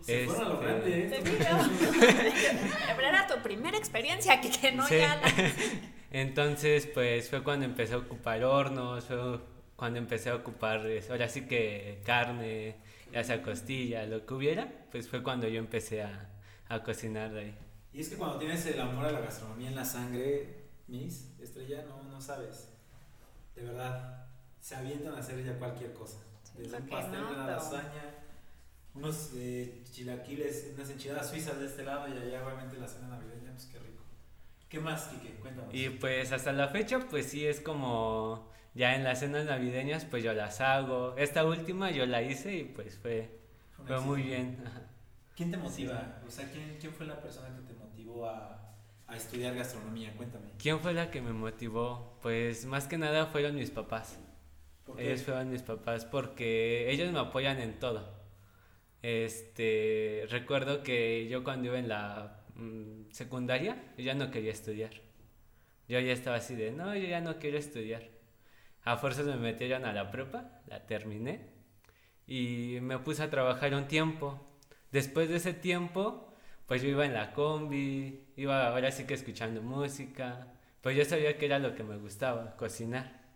Se 0.00 0.24
fueron 0.24 0.46
a 0.46 0.48
lo 0.48 0.60
grande. 0.60 1.08
¿eh? 1.08 1.22
Pero 2.96 3.08
era 3.08 3.26
tu 3.26 3.42
primera 3.42 3.76
experiencia, 3.76 4.40
que, 4.40 4.72
no 4.72 4.88
ya 4.88 5.20
Entonces, 6.10 6.86
pues 6.86 7.28
fue 7.28 7.42
cuando 7.42 7.66
empecé 7.66 7.94
a 7.94 7.98
ocupar 7.98 8.42
hornos, 8.42 9.04
fue 9.04 9.40
cuando 9.76 9.98
empecé 9.98 10.30
a 10.30 10.36
ocupar, 10.36 10.86
ahora 11.10 11.28
sí 11.28 11.42
que 11.42 12.00
carne, 12.04 12.76
ya 13.12 13.22
sea 13.22 13.42
costilla, 13.42 14.06
lo 14.06 14.24
que 14.24 14.34
hubiera, 14.34 14.72
pues 14.90 15.08
fue 15.08 15.22
cuando 15.22 15.46
yo 15.48 15.58
empecé 15.58 16.02
a, 16.02 16.30
a 16.68 16.82
cocinar 16.82 17.30
de 17.32 17.40
ahí. 17.40 17.54
Y 17.92 18.00
es 18.00 18.08
que 18.08 18.16
cuando 18.16 18.38
tienes 18.38 18.64
el 18.66 18.80
amor 18.80 19.04
a 19.06 19.12
la 19.12 19.20
gastronomía 19.20 19.68
en 19.68 19.76
la 19.76 19.84
sangre, 19.84 20.57
Miss, 20.88 21.34
estrella, 21.38 21.84
no, 21.86 22.02
no 22.02 22.20
sabes. 22.20 22.70
De 23.54 23.62
verdad 23.62 24.26
se 24.60 24.76
avientan 24.76 25.14
a 25.14 25.18
hacer 25.18 25.44
ya 25.44 25.58
cualquier 25.58 25.92
cosa. 25.92 26.18
Desde 26.56 26.76
un 26.76 26.88
pastel, 26.88 27.22
una 27.22 27.46
lasaña, 27.46 28.14
unos 28.94 29.30
eh, 29.34 29.84
chilaquiles, 29.90 30.72
unas 30.74 30.90
enchiladas 30.90 31.30
suizas 31.30 31.58
de 31.58 31.66
este 31.66 31.84
lado 31.84 32.08
y 32.08 32.12
allá 32.12 32.44
obviamente 32.44 32.78
la 32.78 32.88
cena 32.88 33.08
navideña, 33.08 33.52
pues 33.52 33.66
qué 33.66 33.78
rico. 33.78 34.02
¿Qué 34.68 34.80
más, 34.80 35.04
Kike? 35.04 35.36
Cuéntanos. 35.36 35.72
Y 35.72 35.90
pues 35.90 36.32
hasta 36.32 36.52
la 36.52 36.68
fecha, 36.68 36.98
pues 37.08 37.26
sí 37.26 37.46
es 37.46 37.60
como 37.60 38.50
ya 38.74 38.96
en 38.96 39.04
las 39.04 39.20
cenas 39.20 39.46
navideñas, 39.46 40.04
pues 40.04 40.24
yo 40.24 40.32
las 40.32 40.60
hago. 40.60 41.16
Esta 41.16 41.44
última 41.44 41.90
yo 41.90 42.06
la 42.06 42.22
hice 42.22 42.56
y 42.56 42.64
pues 42.64 42.98
fue, 42.98 43.40
fue, 43.86 44.00
muy 44.00 44.22
bien. 44.22 44.58
¿Quién 45.36 45.50
te 45.50 45.56
motiva? 45.56 46.20
O 46.26 46.30
sea, 46.30 46.50
¿quién, 46.50 46.76
¿quién 46.80 46.92
fue 46.92 47.06
la 47.06 47.20
persona 47.20 47.54
que 47.54 47.62
te 47.62 47.78
motivó 47.78 48.28
a, 48.28 48.67
a 49.08 49.16
estudiar 49.16 49.54
gastronomía? 49.54 50.12
Cuéntame. 50.16 50.52
¿Quién 50.58 50.80
fue 50.80 50.92
la 50.94 51.10
que 51.10 51.20
me 51.20 51.32
motivó? 51.32 52.18
Pues 52.22 52.66
más 52.66 52.86
que 52.86 52.98
nada 52.98 53.26
fueron 53.26 53.56
mis 53.56 53.70
papás. 53.70 54.18
Ellos 54.96 55.22
fueron 55.22 55.50
mis 55.50 55.62
papás 55.62 56.04
porque 56.04 56.90
ellos 56.90 57.12
me 57.12 57.18
apoyan 57.18 57.60
en 57.60 57.78
todo. 57.78 58.16
Este, 59.02 60.24
recuerdo 60.30 60.82
que 60.82 61.28
yo 61.28 61.44
cuando 61.44 61.68
iba 61.68 61.78
en 61.78 61.88
la 61.88 62.44
mm, 62.54 63.10
secundaria, 63.10 63.92
yo 63.96 64.04
ya 64.04 64.14
no 64.14 64.30
quería 64.30 64.52
estudiar. 64.52 64.92
Yo 65.88 65.98
ya 66.00 66.12
estaba 66.12 66.36
así 66.36 66.54
de, 66.54 66.70
no, 66.70 66.94
yo 66.94 67.06
ya 67.06 67.20
no 67.20 67.38
quiero 67.38 67.58
estudiar. 67.58 68.08
A 68.84 68.96
fuerzas 68.96 69.26
me 69.26 69.36
metieron 69.36 69.84
a 69.84 69.92
la 69.92 70.10
prepa, 70.10 70.60
la 70.66 70.86
terminé 70.86 71.58
y 72.26 72.78
me 72.82 72.98
puse 72.98 73.22
a 73.22 73.30
trabajar 73.30 73.74
un 73.74 73.88
tiempo. 73.88 74.38
Después 74.92 75.28
de 75.28 75.36
ese 75.36 75.54
tiempo, 75.54 76.27
pues 76.68 76.82
yo 76.82 76.88
iba 76.90 77.06
en 77.06 77.14
la 77.14 77.32
combi, 77.32 78.26
iba 78.36 78.68
ahora 78.68 78.92
sí 78.92 79.04
que 79.04 79.14
escuchando 79.14 79.62
música, 79.62 80.52
pues 80.82 80.96
yo 80.96 81.04
sabía 81.06 81.38
que 81.38 81.46
era 81.46 81.58
lo 81.58 81.74
que 81.74 81.82
me 81.82 81.96
gustaba, 81.96 82.56
cocinar. 82.56 83.26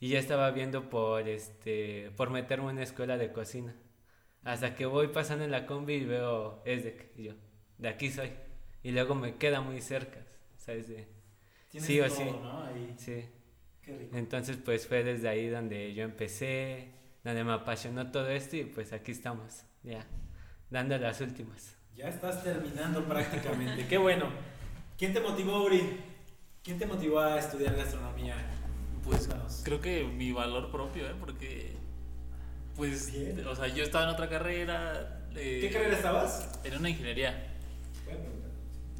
Y 0.00 0.08
ya 0.08 0.18
estaba 0.18 0.50
viendo 0.50 0.90
por, 0.90 1.28
este, 1.28 2.10
por 2.16 2.30
meterme 2.30 2.64
en 2.64 2.72
una 2.72 2.82
escuela 2.82 3.16
de 3.16 3.32
cocina. 3.32 3.74
Hasta 4.42 4.74
que 4.74 4.84
voy 4.84 5.08
pasando 5.08 5.44
en 5.44 5.52
la 5.52 5.64
combi 5.64 5.94
y 5.94 6.04
veo 6.04 6.60
ESDEC, 6.64 7.12
y 7.16 7.22
yo, 7.22 7.34
de 7.78 7.88
aquí 7.88 8.10
soy. 8.10 8.32
Y 8.82 8.90
luego 8.90 9.14
me 9.14 9.36
queda 9.36 9.60
muy 9.60 9.80
cerca, 9.80 10.26
¿sabes? 10.56 10.88
De, 10.88 11.06
sí 11.68 12.00
o 12.00 12.08
todo, 12.08 12.16
sí. 12.16 12.24
¿no? 12.24 12.64
Ahí. 12.64 12.94
Sí. 12.98 13.24
Qué 13.80 13.96
rico. 13.96 14.16
Entonces 14.16 14.56
pues 14.56 14.88
fue 14.88 15.04
desde 15.04 15.28
ahí 15.28 15.48
donde 15.48 15.94
yo 15.94 16.02
empecé, 16.02 16.90
donde 17.22 17.44
me 17.44 17.52
apasionó 17.52 18.10
todo 18.10 18.28
esto 18.28 18.56
y 18.56 18.64
pues 18.64 18.92
aquí 18.92 19.12
estamos, 19.12 19.64
ya, 19.84 20.04
dando 20.68 20.98
las 20.98 21.20
últimas. 21.20 21.75
Ya 21.96 22.08
estás 22.08 22.42
terminando 22.42 23.04
prácticamente. 23.04 23.86
Qué 23.86 23.98
bueno. 23.98 24.26
¿Quién 24.98 25.12
te 25.14 25.20
motivó, 25.20 25.64
Uri? 25.64 25.98
¿Quién 26.62 26.78
te 26.78 26.86
motivó 26.86 27.20
a 27.20 27.38
estudiar 27.38 27.74
gastronomía? 27.76 28.34
Pues 29.04 29.26
Cuéntanos. 29.26 29.62
creo 29.64 29.80
que 29.80 30.04
mi 30.04 30.32
valor 30.32 30.70
propio, 30.70 31.06
¿eh? 31.08 31.14
Porque, 31.18 31.74
pues, 32.74 33.12
Bien. 33.12 33.46
o 33.46 33.54
sea, 33.54 33.68
yo 33.68 33.84
estaba 33.84 34.04
en 34.04 34.10
otra 34.10 34.28
carrera. 34.28 35.26
eh, 35.34 35.58
¿Qué 35.62 35.70
carrera 35.70 35.96
estabas? 35.96 36.60
En 36.64 36.76
una 36.76 36.90
ingeniería. 36.90 37.52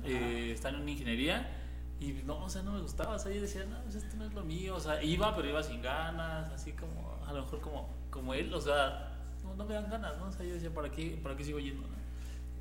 Eh, 0.04 0.52
estaba 0.54 0.76
en 0.76 0.82
una 0.82 0.90
ingeniería 0.92 1.50
y 1.98 2.12
no, 2.24 2.44
o 2.44 2.48
sea, 2.48 2.62
no 2.62 2.72
me 2.72 2.80
gustaba. 2.80 3.16
O 3.16 3.18
sea, 3.18 3.32
yo 3.32 3.42
decía, 3.42 3.64
no, 3.64 3.82
pues 3.82 3.96
esto 3.96 4.16
no 4.16 4.24
es 4.26 4.32
lo 4.32 4.44
mío. 4.44 4.76
O 4.76 4.80
sea, 4.80 5.02
iba, 5.02 5.34
pero 5.34 5.48
iba 5.48 5.62
sin 5.62 5.82
ganas, 5.82 6.48
así 6.50 6.72
como, 6.72 7.20
a 7.26 7.32
lo 7.32 7.42
mejor 7.42 7.60
como, 7.60 7.92
como 8.10 8.32
él. 8.32 8.54
O 8.54 8.60
sea, 8.60 9.12
no, 9.42 9.54
no 9.56 9.64
me 9.66 9.74
dan 9.74 9.90
ganas, 9.90 10.16
¿no? 10.18 10.28
O 10.28 10.32
sea, 10.32 10.46
yo 10.46 10.54
decía, 10.54 10.72
¿para 10.72 10.90
qué, 10.90 11.18
para 11.22 11.36
qué 11.36 11.44
sigo 11.44 11.58
yendo? 11.58 11.88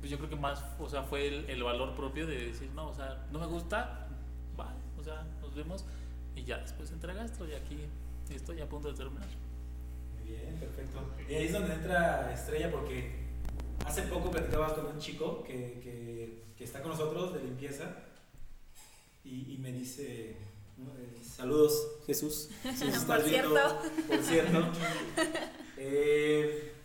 Pues 0.06 0.12
yo 0.12 0.18
creo 0.18 0.30
que 0.30 0.36
más, 0.36 0.62
o 0.78 0.88
sea, 0.88 1.02
fue 1.02 1.26
el, 1.26 1.50
el 1.50 1.64
valor 1.64 1.96
propio 1.96 2.28
de 2.28 2.46
decir, 2.46 2.70
no, 2.76 2.90
o 2.90 2.94
sea, 2.94 3.26
no 3.32 3.40
me 3.40 3.46
gusta, 3.46 4.06
vale, 4.56 4.78
o 4.96 5.02
sea, 5.02 5.26
nos 5.40 5.52
vemos. 5.52 5.84
Y 6.36 6.44
ya 6.44 6.58
después 6.58 6.92
entré 6.92 7.10
a 7.10 7.14
gastro 7.16 7.48
y 7.48 7.54
aquí 7.54 7.76
estoy 8.30 8.60
a 8.60 8.68
punto 8.68 8.92
de 8.92 8.94
terminar. 8.96 9.26
Muy 10.20 10.30
bien, 10.30 10.60
perfecto. 10.60 11.00
Y 11.28 11.34
ahí 11.34 11.46
es 11.46 11.52
donde 11.52 11.74
entra 11.74 12.32
Estrella 12.32 12.70
porque 12.70 13.16
hace 13.84 14.02
poco 14.02 14.30
platicabas 14.30 14.74
con 14.74 14.86
un 14.86 14.98
chico 15.00 15.42
que, 15.42 15.80
que, 15.82 16.44
que 16.56 16.62
está 16.62 16.80
con 16.82 16.92
nosotros 16.92 17.34
de 17.34 17.42
limpieza 17.42 17.96
y, 19.24 19.54
y 19.54 19.58
me 19.58 19.72
dice. 19.72 20.36
Eh, 20.78 21.18
saludos 21.20 21.84
Jesús, 22.06 22.48
si 22.62 22.68
nos 22.84 22.94
estás 22.98 23.22
Por 23.22 23.28
viendo, 23.28 23.56
cierto. 23.56 24.06
por 24.06 24.22
cierto. 24.22 24.68
Eh, 25.78 26.75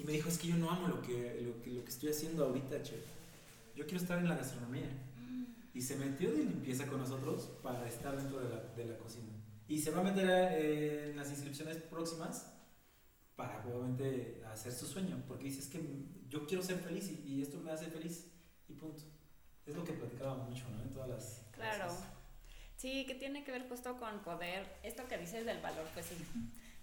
y 0.00 0.04
me 0.04 0.12
dijo, 0.12 0.28
es 0.30 0.38
que 0.38 0.48
yo 0.48 0.56
no 0.56 0.70
amo 0.70 0.88
lo 0.88 1.02
que, 1.02 1.40
lo 1.42 1.60
que, 1.60 1.70
lo 1.72 1.84
que 1.84 1.90
estoy 1.90 2.08
haciendo 2.08 2.46
ahorita, 2.46 2.82
chef. 2.82 3.04
Yo 3.76 3.84
quiero 3.84 4.00
estar 4.00 4.18
en 4.18 4.28
la 4.28 4.36
gastronomía. 4.36 4.88
Y 5.74 5.82
se 5.82 5.96
metió 5.96 6.32
de 6.32 6.38
limpieza 6.38 6.86
con 6.86 7.00
nosotros 7.00 7.50
para 7.62 7.86
estar 7.86 8.16
dentro 8.16 8.40
de 8.40 8.48
la, 8.48 8.60
de 8.74 8.86
la 8.86 8.98
cocina. 8.98 9.28
Y 9.68 9.78
se 9.78 9.90
va 9.90 10.00
a 10.00 10.04
meter 10.04 10.26
eh, 10.28 11.10
en 11.10 11.16
las 11.16 11.30
inscripciones 11.30 11.76
próximas 11.76 12.52
para 13.36 13.64
obviamente 13.66 14.42
hacer 14.50 14.72
su 14.72 14.86
sueño. 14.86 15.22
Porque 15.28 15.44
dices 15.44 15.68
que 15.68 15.80
yo 16.28 16.46
quiero 16.46 16.62
ser 16.62 16.78
feliz 16.78 17.10
y, 17.10 17.34
y 17.34 17.42
esto 17.42 17.60
me 17.60 17.70
hace 17.70 17.86
feliz. 17.86 18.26
Y 18.68 18.72
punto. 18.72 19.02
Es 19.66 19.76
lo 19.76 19.84
que 19.84 19.92
platicábamos 19.92 20.48
mucho, 20.48 20.64
¿no? 20.70 20.82
En 20.82 20.90
todas 20.90 21.10
las... 21.10 21.46
Claro. 21.52 21.84
clases. 21.84 22.04
Sí, 22.76 23.04
que 23.06 23.14
tiene 23.14 23.44
que 23.44 23.52
ver 23.52 23.68
justo 23.68 23.98
con 23.98 24.20
poder, 24.22 24.66
esto 24.82 25.06
que 25.06 25.18
dices 25.18 25.44
del 25.44 25.60
valor, 25.60 25.86
pues 25.92 26.06
sí, 26.06 26.14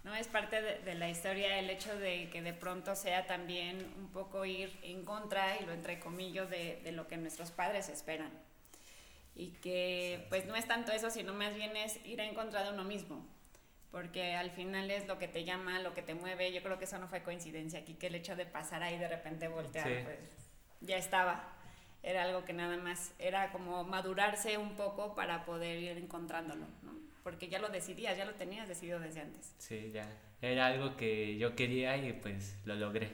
¿no? 0.07 0.15
Es 0.15 0.27
parte 0.27 0.61
de, 0.61 0.79
de 0.79 0.95
la 0.95 1.09
historia 1.09 1.59
el 1.59 1.69
hecho 1.69 1.95
de 1.99 2.29
que 2.29 2.41
de 2.41 2.53
pronto 2.53 2.95
sea 2.95 3.27
también 3.27 3.85
un 3.97 4.07
poco 4.11 4.45
ir 4.45 4.71
en 4.81 5.03
contra, 5.03 5.59
y 5.59 5.65
lo 5.65 5.73
entre 5.73 5.99
comillas, 5.99 6.49
de, 6.49 6.79
de 6.83 6.91
lo 6.93 7.07
que 7.07 7.17
nuestros 7.17 7.51
padres 7.51 7.89
esperan. 7.89 8.31
Y 9.35 9.49
que 9.61 10.25
pues 10.29 10.45
no 10.45 10.55
es 10.55 10.65
tanto 10.65 10.91
eso, 10.93 11.11
sino 11.11 11.33
más 11.33 11.53
bien 11.53 11.75
es 11.75 12.03
ir 12.05 12.19
en 12.21 12.33
contra 12.33 12.63
de 12.63 12.71
uno 12.71 12.83
mismo. 12.85 13.23
Porque 13.91 14.35
al 14.35 14.51
final 14.51 14.89
es 14.91 15.07
lo 15.07 15.17
que 15.19 15.27
te 15.27 15.43
llama, 15.43 15.79
lo 15.79 15.93
que 15.93 16.01
te 16.01 16.13
mueve. 16.15 16.51
Yo 16.53 16.63
creo 16.63 16.77
que 16.79 16.85
eso 16.85 16.97
no 16.97 17.07
fue 17.07 17.21
coincidencia 17.21 17.79
aquí, 17.79 17.93
que 17.95 18.07
el 18.07 18.15
hecho 18.15 18.35
de 18.35 18.45
pasar 18.45 18.81
ahí 18.83 18.97
de 18.97 19.07
repente 19.07 19.47
voltear, 19.47 19.87
Sí. 19.87 19.93
pues 20.05 20.19
ya 20.81 20.97
estaba. 20.97 21.53
Era 22.03 22.23
algo 22.23 22.45
que 22.45 22.53
nada 22.53 22.77
más 22.77 23.11
era 23.19 23.51
como 23.51 23.83
madurarse 23.83 24.57
un 24.57 24.75
poco 24.75 25.15
para 25.15 25.45
poder 25.45 25.77
ir 25.79 25.97
encontrándolo, 25.97 26.65
¿no? 26.83 26.86
Porque 27.27 27.49
ya 27.49 27.59
lo 27.59 27.67
decidías, 27.67 28.17
ya 28.17 28.23
lo 28.23 28.35
tenías 28.35 28.69
decidido 28.69 29.01
desde 29.01 29.19
antes. 29.19 29.51
Sí, 29.57 29.91
ya, 29.93 30.07
era 30.41 30.67
algo 30.67 30.95
que 30.95 31.37
yo 31.37 31.57
quería 31.57 31.97
y 31.97 32.13
pues 32.13 32.55
lo 32.63 32.73
logré. 32.75 33.09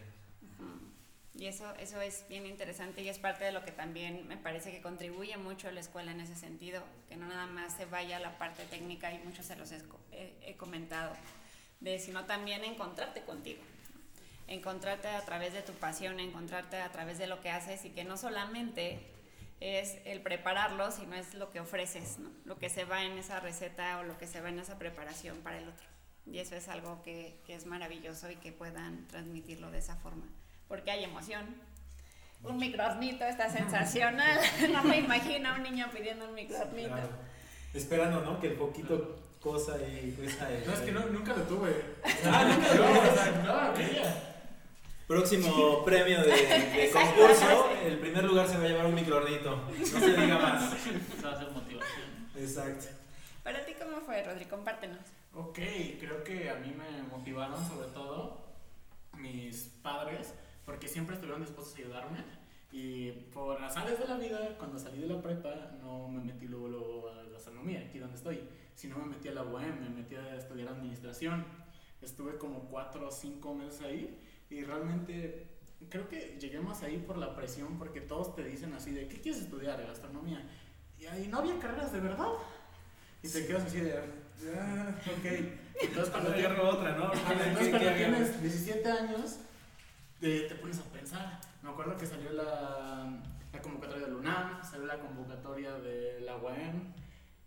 Y 1.34 1.48
eso, 1.48 1.74
eso 1.80 2.00
es 2.00 2.24
bien 2.30 2.46
interesante 2.46 3.02
y 3.02 3.10
es 3.10 3.18
parte 3.18 3.44
de 3.44 3.52
lo 3.52 3.66
que 3.66 3.72
también 3.72 4.28
me 4.28 4.38
parece 4.38 4.70
que 4.72 4.84
contribuye 4.84 5.36
mucho 5.38 5.68
a 5.68 5.72
la 5.72 5.80
escuela 5.80 6.12
en 6.12 6.20
ese 6.22 6.36
sentido, 6.36 6.84
que 7.10 7.16
no 7.16 7.28
nada 7.28 7.48
más 7.48 7.76
se 7.76 7.86
vaya 7.86 8.18
a 8.18 8.20
la 8.20 8.38
parte 8.38 8.66
técnica 8.66 9.12
y 9.12 9.18
muchos 9.18 9.48
se 9.48 9.56
los 9.56 9.72
he, 9.72 9.82
he- 10.12 10.34
he 10.52 10.54
comentado, 10.58 11.16
de 11.80 11.98
sino 11.98 12.26
también 12.26 12.64
encontrarte 12.64 13.22
contigo, 13.24 13.64
encontrarte 14.48 15.08
a 15.08 15.22
través 15.26 15.54
de 15.54 15.64
tu 15.64 15.74
pasión, 15.74 16.20
encontrarte 16.20 16.78
a 16.78 16.92
través 16.92 17.18
de 17.18 17.26
lo 17.26 17.42
que 17.42 17.50
haces 17.50 17.84
y 17.84 17.90
que 17.90 18.04
no 18.04 18.16
solamente 18.16 19.00
es 19.64 19.98
el 20.06 20.22
prepararlo, 20.22 20.92
sino 20.92 21.16
es 21.16 21.34
lo 21.36 21.50
que 21.50 21.60
ofreces, 21.62 22.20
¿no? 22.20 22.30
lo 22.46 22.58
que 22.58 22.70
se 22.70 22.84
va 22.86 23.04
en 23.04 23.18
esa 23.18 23.40
receta 23.40 24.00
o 24.00 24.04
lo 24.04 24.18
que 24.18 24.28
se 24.28 24.42
va 24.42 24.50
en 24.50 24.60
esa 24.60 24.78
preparación 24.78 25.38
para 25.38 25.58
el 25.58 25.68
otro. 25.70 25.86
Y 26.26 26.40
eso 26.40 26.56
es 26.56 26.68
algo 26.70 27.02
que, 27.04 27.40
que 27.46 27.56
es 27.56 27.66
maravilloso 27.66 28.30
y 28.32 28.36
que 28.38 28.52
puedan 28.52 29.08
transmitirlo 29.08 29.72
de 29.72 29.80
esa 29.80 29.96
forma 29.98 30.26
porque 30.68 30.90
hay 30.92 31.04
emoción. 31.04 31.46
Un 32.44 32.58
microornito 32.58 33.24
está 33.26 33.50
sensacional. 33.50 34.40
No 34.74 34.84
me 34.84 34.98
imagino 34.98 35.50
a 35.50 35.56
un 35.56 35.64
niño 35.64 35.88
pidiendo 35.94 36.28
un 36.28 36.34
microornito. 36.36 36.90
Claro. 36.90 37.10
Esperando, 37.74 38.22
¿no? 38.22 38.40
Que 38.40 38.48
el 38.48 38.54
poquito 38.56 39.20
cosa 39.42 39.78
y 39.78 40.12
cosa 40.12 40.48
de- 40.48 40.66
No, 40.66 40.74
es 40.74 40.80
que 40.80 40.92
no, 40.92 41.06
nunca 41.08 41.34
lo 41.34 41.44
tuve. 41.44 41.96
Ah, 42.26 42.44
nunca 42.46 42.74
lo 42.74 42.84
No, 43.44 43.74
tuve. 43.74 44.02
no. 44.02 44.33
Próximo 45.08 45.84
premio 45.84 46.22
de, 46.22 46.32
de 46.32 46.92
concurso, 46.94 47.70
el 47.84 48.00
primer 48.00 48.24
lugar 48.24 48.48
se 48.48 48.58
va 48.58 48.64
a 48.64 48.68
llevar 48.68 48.86
un 48.86 48.96
microornito. 48.96 49.56
No 49.56 49.86
se 49.86 50.16
diga 50.16 50.40
más. 50.40 50.74
Eso 51.18 51.28
va 51.28 51.34
a 51.34 51.40
ser 51.40 51.52
motivación. 51.52 52.08
Exacto. 52.38 52.86
¿Para 53.44 53.66
ti 53.66 53.74
cómo 53.74 54.00
fue, 54.00 54.24
Rodri? 54.24 54.46
Compártenos. 54.46 55.00
Ok, 55.34 55.60
creo 56.00 56.24
que 56.24 56.50
a 56.50 56.56
mí 56.56 56.72
me 56.72 57.04
motivaron 57.04 57.68
sobre 57.68 57.90
todo 57.90 58.46
mis 59.18 59.66
padres, 59.82 60.34
porque 60.66 60.88
siempre 60.88 61.16
estuvieron 61.16 61.44
dispuestos 61.44 61.76
a 61.76 61.80
ayudarme. 61.80 62.20
Y 62.72 63.12
por 63.34 63.62
azares 63.62 64.00
de 64.00 64.08
la 64.08 64.18
vida, 64.18 64.56
cuando 64.58 64.80
salí 64.80 65.00
de 65.00 65.08
la 65.08 65.22
prepa, 65.22 65.72
no 65.82 66.08
me 66.08 66.24
metí 66.24 66.48
luego, 66.48 66.70
luego 66.70 67.10
a 67.10 67.24
gastronomía, 67.30 67.82
aquí 67.82 68.00
donde 68.00 68.16
estoy, 68.16 68.42
sino 68.74 68.98
me 69.00 69.08
metí 69.08 69.28
a 69.28 69.34
la 69.34 69.44
UEM, 69.44 69.82
me 69.82 69.90
metí 69.90 70.16
a 70.16 70.36
estudiar 70.36 70.70
administración. 70.70 71.46
Estuve 72.02 72.38
como 72.38 72.62
cuatro 72.70 73.08
o 73.08 73.12
cinco 73.12 73.54
meses 73.54 73.82
ahí 73.82 74.18
y 74.54 74.64
realmente 74.64 75.48
creo 75.90 76.08
que 76.08 76.38
llegué 76.40 76.60
más 76.60 76.82
ahí 76.84 76.98
por 76.98 77.18
la 77.18 77.36
presión, 77.36 77.78
porque 77.78 78.02
todos 78.02 78.36
te 78.36 78.44
dicen 78.44 78.74
así 78.74 78.92
de, 78.92 79.08
¿qué 79.08 79.20
quieres 79.20 79.42
estudiar? 79.42 79.82
Gastronomía. 79.86 80.42
Y 81.00 81.06
ahí 81.06 81.28
no 81.28 81.40
había 81.40 81.60
carreras 81.60 81.92
de 81.92 82.00
verdad. 82.00 82.30
Y 83.22 83.28
te 83.28 83.46
quedas 83.46 83.64
así 83.64 83.80
de, 83.80 83.98
ah, 83.98 84.96
ok. 85.06 85.26
Entonces 85.82 86.10
cuando 86.12 86.34
tienes, 86.34 86.60
otra, 86.60 86.96
¿no? 86.98 87.12
entonces, 87.14 87.58
¿Qué- 87.60 87.70
cuando 87.72 87.94
tienes 87.94 88.30
hagamos? 88.30 88.42
17 88.42 88.92
años, 88.92 89.40
te, 90.20 90.42
te 90.42 90.56
pones 90.56 90.80
a 90.80 90.84
pensar. 90.84 91.40
Me 91.62 91.70
acuerdo 91.70 91.98
que 91.98 92.06
salió 92.06 92.32
la, 92.32 93.22
la 93.52 93.62
convocatoria 93.62 94.06
de 94.06 94.12
la 94.12 94.18
UNAM, 94.20 94.64
salió 94.64 94.86
la 94.86 95.00
convocatoria 95.00 95.74
de 95.80 96.20
la 96.22 96.38
UAM 96.38 96.94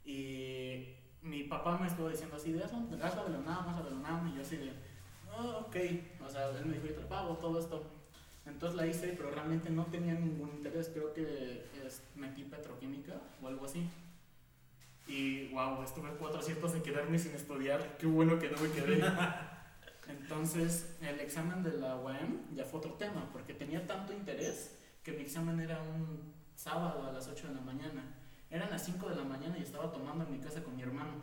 y 0.04 0.94
mi 1.22 1.44
papá 1.44 1.78
me 1.78 1.86
estuvo 1.88 2.08
diciendo 2.08 2.36
así, 2.36 2.52
de 2.52 2.62
haz 2.64 2.72
haz 2.72 3.16
la 3.16 3.24
de 3.24 3.30
la 3.30 3.38
UNAM, 3.38 3.68
haz 3.68 3.76
la 3.76 3.82
de 3.82 3.90
la 3.90 3.96
UNAM, 3.96 4.28
y 4.28 4.36
yo 4.36 4.42
así 4.42 4.56
de, 4.56 4.72
oh, 5.38 5.66
ok, 5.66 5.76
o 6.24 6.28
sea, 6.30 6.50
él 6.50 6.66
me 6.66 6.74
dijo, 6.74 6.86
yo 6.86 6.94
te 6.94 7.00
lo 7.02 7.08
pago, 7.08 7.36
todo 7.36 7.58
esto. 7.58 7.84
Entonces 8.46 8.76
la 8.76 8.86
hice, 8.86 9.14
pero 9.16 9.30
realmente 9.30 9.70
no 9.70 9.86
tenía 9.86 10.14
ningún 10.14 10.50
interés, 10.50 10.90
creo 10.92 11.12
que 11.12 11.66
es- 11.84 12.02
metí 12.14 12.44
petroquímica 12.44 13.14
o 13.42 13.48
algo 13.48 13.64
así. 13.64 13.88
Y 15.08 15.48
wow, 15.48 15.82
estuve 15.82 16.10
cuatro 16.18 16.40
aciertos 16.40 16.72
de 16.72 16.82
quedarme 16.82 17.18
sin 17.18 17.32
estudiar, 17.34 17.96
qué 17.98 18.06
bueno 18.06 18.38
que 18.38 18.50
no 18.50 18.58
me 18.58 18.70
quedé. 18.70 19.02
Entonces, 20.08 20.96
el 21.00 21.20
examen 21.20 21.62
de 21.62 21.72
la 21.78 21.96
UAM 21.96 22.54
ya 22.54 22.64
fue 22.64 22.78
otro 22.78 22.92
tema, 22.94 23.28
porque 23.32 23.54
tenía 23.54 23.86
tanto 23.86 24.12
interés 24.12 24.78
que 25.02 25.12
mi 25.12 25.22
examen 25.22 25.58
era 25.60 25.80
un 25.82 26.32
sábado 26.54 27.06
a 27.06 27.12
las 27.12 27.26
8 27.28 27.48
de 27.48 27.54
la 27.54 27.60
mañana. 27.60 28.02
Eran 28.50 28.70
las 28.70 28.84
5 28.84 29.08
de 29.08 29.16
la 29.16 29.24
mañana 29.24 29.58
y 29.58 29.62
estaba 29.62 29.90
tomando 29.92 30.24
en 30.24 30.32
mi 30.32 30.38
casa 30.38 30.62
con 30.62 30.76
mi 30.76 30.82
hermano. 30.82 31.14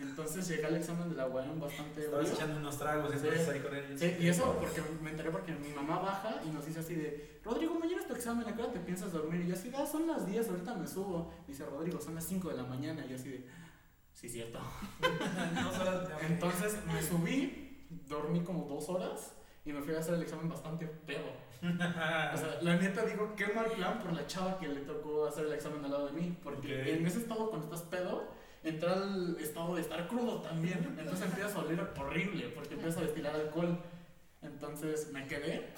Entonces 0.00 0.48
llegué 0.48 0.64
al 0.66 0.76
examen 0.76 1.10
de 1.10 1.16
la 1.16 1.26
UAM 1.28 1.60
bastante 1.60 2.00
Estabas 2.04 2.24
ebrio. 2.26 2.34
echando 2.38 2.56
unos 2.58 2.78
tragos 2.78 3.12
entonces 3.12 3.48
ahí 3.48 3.60
con 3.60 3.76
ellos. 3.76 4.00
Sí, 4.00 4.16
y 4.18 4.28
eso 4.28 4.56
porque 4.58 4.82
me 5.02 5.10
enteré 5.10 5.30
porque 5.30 5.52
mi 5.52 5.68
mamá 5.74 5.98
baja 5.98 6.40
y 6.44 6.50
nos 6.50 6.64
dice 6.64 6.80
así 6.80 6.94
de, 6.94 7.40
Rodrigo, 7.44 7.74
mañana 7.78 8.00
es 8.02 8.08
tu 8.08 8.14
examen, 8.14 8.48
¿a 8.48 8.54
qué 8.56 8.62
hora 8.62 8.72
te 8.72 8.80
piensas 8.80 9.12
dormir? 9.12 9.42
Y 9.42 9.48
yo 9.48 9.54
así, 9.54 9.70
ah, 9.76 9.86
son 9.86 10.06
las 10.06 10.26
10, 10.26 10.48
ahorita 10.48 10.74
me 10.74 10.86
subo. 10.86 11.32
dice, 11.46 11.64
Rodrigo, 11.66 12.00
son 12.00 12.14
las 12.14 12.24
5 12.24 12.48
de 12.48 12.56
la 12.56 12.62
mañana. 12.64 13.04
Y 13.04 13.10
yo 13.10 13.16
así 13.16 13.28
de, 13.30 13.46
sí, 14.14 14.28
cierto. 14.28 14.58
Entonces 16.28 16.78
me 16.86 17.02
subí, 17.02 17.86
dormí 18.08 18.40
como 18.40 18.64
dos 18.66 18.88
horas 18.88 19.34
y 19.64 19.72
me 19.72 19.82
fui 19.82 19.94
a 19.94 19.98
hacer 19.98 20.14
el 20.14 20.22
examen 20.22 20.48
bastante 20.48 20.86
pedo. 20.86 21.26
o 21.62 22.36
sea, 22.38 22.58
la 22.62 22.76
neta 22.76 23.04
dijo, 23.04 23.34
qué 23.36 23.48
mal 23.48 23.66
plan 23.66 23.98
por 23.98 24.12
la 24.12 24.26
chava 24.26 24.58
que 24.58 24.68
le 24.68 24.80
tocó 24.80 25.26
hacer 25.26 25.46
el 25.46 25.52
examen 25.52 25.84
al 25.84 25.90
lado 25.90 26.06
de 26.06 26.12
mí, 26.12 26.38
porque 26.42 26.80
Ok. 26.80 26.86
en 26.88 27.06
ese 27.06 27.18
estado 27.18 27.50
cuando 27.50 27.66
estás 27.66 27.82
pedo, 27.88 28.28
entra 28.62 28.92
al 28.92 29.36
estado 29.38 29.74
de 29.74 29.80
estar 29.80 30.06
crudo 30.06 30.40
también, 30.40 30.96
entonces 30.98 31.26
empiezas 31.26 31.54
a 31.54 31.60
oler 31.60 31.80
horrible, 31.98 32.48
porque 32.50 32.74
empiezas 32.74 32.98
a 32.98 33.04
destilar 33.06 33.34
alcohol. 33.34 33.78
Entonces 34.42 35.12
me 35.12 35.26
quedé 35.26 35.68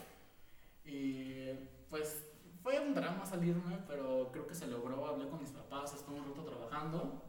y 0.85 1.51
pues 1.89 2.25
fue 2.63 2.79
un 2.79 2.95
drama 2.95 3.27
salirme, 3.27 3.79
pero 3.89 4.31
creo 4.33 4.47
que 4.47 4.55
se 4.55 4.69
logró, 4.69 5.07
hablé 5.07 5.29
con 5.29 5.41
mis 5.41 5.51
papás, 5.51 5.95
estuve 5.95 6.21
un 6.21 6.29
rato 6.29 6.45
trabajando, 6.45 7.23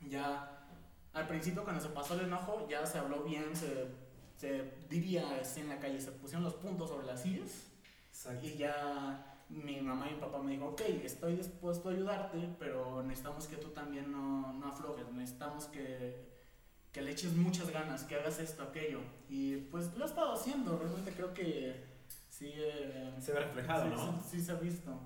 ya 0.00 0.68
al 1.12 1.26
principio 1.26 1.64
cuando 1.64 1.82
se 1.82 1.88
pasó 1.88 2.14
el 2.14 2.26
enojo 2.26 2.66
ya 2.68 2.84
se 2.84 2.98
habló 2.98 3.22
bien, 3.22 3.56
se, 3.56 3.86
se 4.36 4.74
diría 4.88 5.38
así 5.40 5.60
en 5.60 5.70
la 5.70 5.78
calle, 5.78 6.00
se 6.00 6.12
pusieron 6.12 6.44
los 6.44 6.54
puntos 6.54 6.90
sobre 6.90 7.06
las 7.06 7.22
sillas 7.22 7.68
Exacto. 8.08 8.46
y 8.46 8.56
ya 8.56 9.35
mi 9.48 9.80
mamá 9.80 10.08
y 10.10 10.14
mi 10.14 10.20
papá 10.20 10.38
me 10.42 10.52
dijo, 10.52 10.66
ok, 10.66 10.80
estoy 11.04 11.36
dispuesto 11.36 11.88
a 11.88 11.92
ayudarte, 11.92 12.48
pero 12.58 13.02
necesitamos 13.02 13.46
que 13.46 13.56
tú 13.56 13.68
también 13.68 14.10
no, 14.10 14.52
no 14.54 14.68
aflojes, 14.68 15.06
necesitamos 15.12 15.66
que, 15.66 16.26
que 16.92 17.02
le 17.02 17.12
eches 17.12 17.32
muchas 17.34 17.70
ganas, 17.70 18.04
que 18.04 18.16
hagas 18.16 18.38
esto, 18.40 18.62
aquello. 18.64 19.00
Y 19.28 19.56
pues 19.56 19.94
lo 19.96 20.04
he 20.04 20.08
estado 20.08 20.32
haciendo, 20.32 20.76
realmente 20.78 21.12
creo 21.12 21.32
que 21.32 21.84
sí. 22.28 22.52
eh, 22.56 23.14
Se 23.20 23.32
ve 23.32 23.40
reflejado, 23.40 23.84
sí, 23.84 23.90
¿no? 23.90 24.20
Sí, 24.22 24.38
sí 24.38 24.42
se 24.44 24.52
ha 24.52 24.56
visto. 24.56 25.00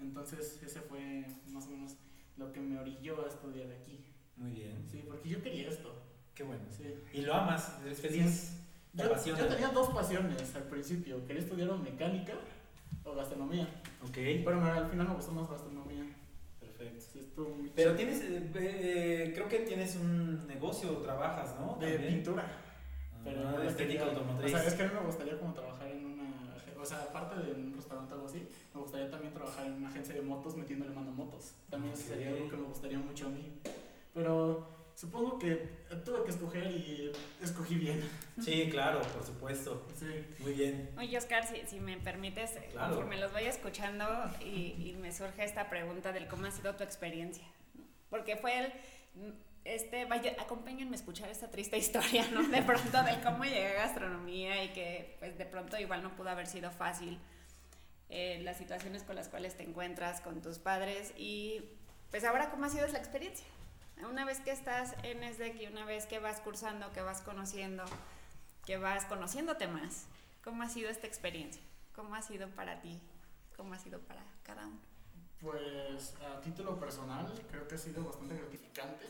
Entonces 0.00 0.60
ese 0.62 0.80
fue 0.80 1.26
más 1.48 1.66
o 1.66 1.70
menos 1.70 1.96
lo 2.36 2.52
que 2.52 2.60
me 2.60 2.78
orilló 2.78 3.24
a 3.24 3.28
estudiar 3.28 3.70
aquí. 3.72 4.04
Muy 4.36 4.52
bien. 4.52 4.86
Sí, 4.90 5.02
porque 5.06 5.28
yo 5.28 5.42
quería 5.42 5.68
esto. 5.68 5.92
Qué 6.34 6.44
bueno. 6.44 6.62
Sí. 6.70 6.94
¿Y 7.12 7.22
lo 7.22 7.34
amas? 7.34 7.78
¿Eres 7.84 8.00
feliz? 8.00 8.54
¿Te 8.96 9.02
Yo, 9.02 9.36
yo 9.36 9.46
tenía 9.48 9.68
dos 9.68 9.88
pasiones 9.90 10.54
al 10.54 10.62
principio. 10.64 11.26
Quería 11.26 11.42
estudiar 11.42 11.76
mecánica 11.78 12.34
o 13.10 13.14
gastronomía. 13.16 13.64
Ok, 14.02 14.14
Pero 14.14 14.60
me- 14.60 14.70
al 14.70 14.88
final 14.90 15.08
me 15.08 15.14
gustó 15.14 15.32
más 15.32 15.48
gastronomía. 15.50 16.04
perfecto. 16.60 17.00
Sí, 17.12 17.18
estuvo 17.20 17.48
muy 17.50 17.70
Pero 17.74 17.90
chido. 17.90 17.96
tienes, 17.96 18.22
eh, 18.22 18.50
eh, 18.54 19.32
creo 19.34 19.48
que 19.48 19.58
tienes 19.60 19.96
un 19.96 20.46
negocio, 20.46 20.90
trabajas, 20.98 21.54
¿no? 21.60 21.76
de 21.80 21.92
También. 21.92 22.14
pintura. 22.14 22.46
Pero 23.24 23.40
Ah, 23.40 23.50
no 23.52 23.58
de 23.58 23.64
lo 23.64 23.70
estética 23.70 24.04
automotriz. 24.04 24.54
O 24.54 24.58
sea, 24.58 24.66
es 24.66 24.74
que 24.74 24.82
a 24.82 24.86
mí 24.86 24.92
me 24.94 25.00
gustaría 25.06 25.38
como 25.38 25.52
trabajar 25.52 25.88
en 25.90 26.06
una... 26.06 26.54
O 26.80 26.84
sea, 26.84 27.02
aparte 27.02 27.40
de 27.42 27.52
un 27.52 27.74
restaurante 27.74 28.12
o 28.12 28.16
algo 28.16 28.28
así, 28.28 28.46
me 28.72 28.80
gustaría 28.80 29.10
también 29.10 29.34
trabajar 29.34 29.66
en 29.66 29.72
una 29.74 29.88
agencia 29.88 30.14
de 30.14 30.22
motos 30.22 30.56
metiéndole 30.56 30.92
mano 30.94 31.10
a 31.10 31.14
motos. 31.14 31.52
También 31.68 31.96
sería 31.96 32.28
algo 32.28 32.48
que 32.48 32.56
me 32.56 32.62
gustaría 32.68 32.98
mucho 32.98 33.26
a 33.26 33.30
mí. 33.30 33.52
Pero 34.14 34.77
supongo 34.98 35.38
que 35.38 35.54
tuve 36.04 36.24
que 36.24 36.30
escoger 36.30 36.66
y 36.66 37.12
escogí 37.40 37.76
bien. 37.76 38.02
Sí, 38.42 38.68
claro, 38.70 39.00
por 39.02 39.24
supuesto. 39.24 39.86
Sí. 39.96 40.24
Muy 40.40 40.52
bien. 40.54 40.90
Oye, 40.98 41.16
Oscar, 41.16 41.46
si, 41.46 41.64
si 41.68 41.78
me 41.78 41.96
permites, 41.98 42.50
Claro. 42.72 42.88
conforme 42.94 43.16
los 43.18 43.32
vaya 43.32 43.48
escuchando 43.50 44.04
y, 44.40 44.74
y 44.90 44.96
me 45.00 45.12
surge 45.12 45.44
esta 45.44 45.68
pregunta 45.70 46.10
del 46.12 46.26
cómo 46.26 46.46
ha 46.46 46.50
sido 46.50 46.74
tu 46.74 46.82
experiencia. 46.82 47.44
Porque 48.10 48.36
fue 48.36 48.58
el. 48.58 48.72
Este, 49.64 50.04
vaya, 50.06 50.34
acompáñenme 50.40 50.96
a 50.96 50.98
escuchar 50.98 51.28
esta 51.28 51.50
triste 51.50 51.76
historia, 51.78 52.26
¿no? 52.32 52.42
De 52.48 52.62
pronto, 52.62 53.02
de 53.02 53.20
cómo 53.22 53.44
llegué 53.44 53.68
a 53.68 53.74
gastronomía 53.84 54.64
y 54.64 54.70
que, 54.72 55.16
pues, 55.20 55.36
de 55.36 55.44
pronto 55.44 55.78
igual 55.78 56.02
no 56.02 56.16
pudo 56.16 56.30
haber 56.30 56.46
sido 56.46 56.70
fácil. 56.70 57.18
eh, 58.10 58.40
las 58.42 58.56
situaciones 58.56 59.02
con 59.02 59.14
las 59.16 59.28
cuales 59.28 59.54
te 59.58 59.62
encuentras 59.64 60.22
con 60.22 60.40
tus 60.40 60.58
padres 60.58 61.12
y, 61.18 61.62
pues, 62.10 62.24
ahora, 62.24 62.50
¿cómo 62.50 62.64
ha 62.64 62.70
sido 62.70 62.86
esa 62.86 62.96
experiencia? 62.96 63.46
Una 64.06 64.24
vez 64.24 64.40
que 64.40 64.52
estás 64.52 64.94
en 65.02 65.22
SDEC 65.22 65.62
y 65.62 65.66
una 65.66 65.84
vez 65.84 66.06
que 66.06 66.20
vas 66.20 66.40
cursando, 66.40 66.92
que 66.92 67.02
vas 67.02 67.20
conociendo, 67.20 67.84
que 68.64 68.78
vas 68.78 69.04
conociéndote 69.06 69.66
más. 69.66 70.06
¿Cómo 70.44 70.62
ha 70.62 70.68
sido 70.68 70.88
esta 70.88 71.06
experiencia? 71.06 71.62
¿Cómo 71.94 72.14
ha 72.14 72.22
sido 72.22 72.48
para 72.50 72.80
ti? 72.80 73.00
¿Cómo 73.56 73.74
ha 73.74 73.78
sido 73.78 73.98
para 74.00 74.22
cada 74.44 74.66
uno? 74.66 74.78
Pues 75.40 76.14
a 76.20 76.40
título 76.40 76.78
personal 76.78 77.32
creo 77.50 77.66
que 77.66 77.74
ha 77.74 77.78
sido 77.78 78.04
bastante 78.04 78.36
gratificante 78.36 79.06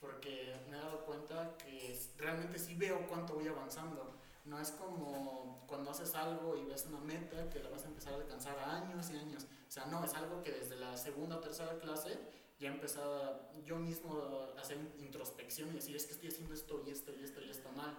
porque 0.00 0.56
me 0.70 0.76
he 0.76 0.80
dado 0.80 1.04
cuenta 1.04 1.56
que 1.58 1.98
realmente 2.18 2.58
sí 2.58 2.74
veo 2.74 3.06
cuánto 3.06 3.34
voy 3.34 3.48
avanzando. 3.48 4.16
No 4.44 4.58
es 4.58 4.72
como 4.72 5.64
cuando 5.68 5.90
haces 5.90 6.14
algo 6.14 6.56
y 6.56 6.64
ves 6.64 6.86
una 6.86 6.98
meta 6.98 7.48
que 7.50 7.60
la 7.60 7.68
vas 7.68 7.84
a 7.84 7.88
empezar 7.88 8.14
a 8.14 8.16
alcanzar 8.16 8.58
a 8.58 8.76
años 8.76 9.10
y 9.10 9.16
años. 9.16 9.44
O 9.44 9.70
sea, 9.70 9.86
no, 9.86 10.04
es 10.04 10.14
algo 10.14 10.42
que 10.42 10.50
desde 10.50 10.76
la 10.76 10.96
segunda 10.96 11.36
o 11.36 11.40
tercera 11.40 11.78
clase 11.78 12.18
ya 12.62 12.70
he 12.70 12.72
empezado 12.72 13.50
yo 13.64 13.76
mismo 13.76 14.22
a 14.56 14.60
hacer 14.60 14.78
introspección 15.00 15.68
y 15.70 15.74
decir, 15.74 15.96
es 15.96 16.06
que 16.06 16.12
estoy 16.12 16.28
haciendo 16.28 16.54
esto 16.54 16.82
y 16.86 16.90
esto 16.90 17.12
y 17.18 17.24
esto 17.24 17.40
y 17.42 17.50
esto 17.50 17.68
mal. 17.72 17.96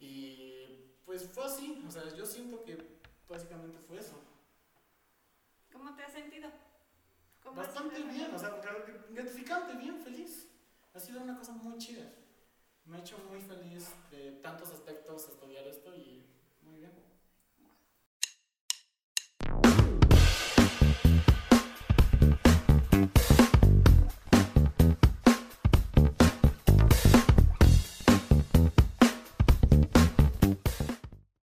Y 0.00 0.92
pues 1.06 1.28
fue 1.28 1.44
así, 1.44 1.82
o 1.86 1.90
sea, 1.90 2.02
yo 2.14 2.26
siento 2.26 2.64
que 2.64 2.76
básicamente 3.28 3.78
fue 3.86 3.98
eso. 3.98 4.20
¿Cómo 5.72 5.94
te 5.94 6.02
has 6.02 6.12
sentido? 6.12 6.50
¿Cómo 7.42 7.60
ha 7.60 7.64
Bastante 7.64 8.02
bien, 8.02 8.34
o 8.34 8.38
sea, 8.38 8.60
gra- 8.60 9.06
gratificante, 9.10 9.74
bien 9.74 9.98
feliz. 10.02 10.48
Ha 10.94 10.98
sido 11.00 11.20
una 11.20 11.38
cosa 11.38 11.52
muy 11.52 11.78
chida. 11.78 12.10
Me 12.84 12.96
ha 12.96 13.00
hecho 13.00 13.16
muy 13.30 13.40
feliz 13.40 13.86
de 14.10 14.32
tantos 14.42 14.70
aspectos 14.70 15.28
estudiar 15.28 15.66
esto 15.68 15.94
y. 15.94 16.17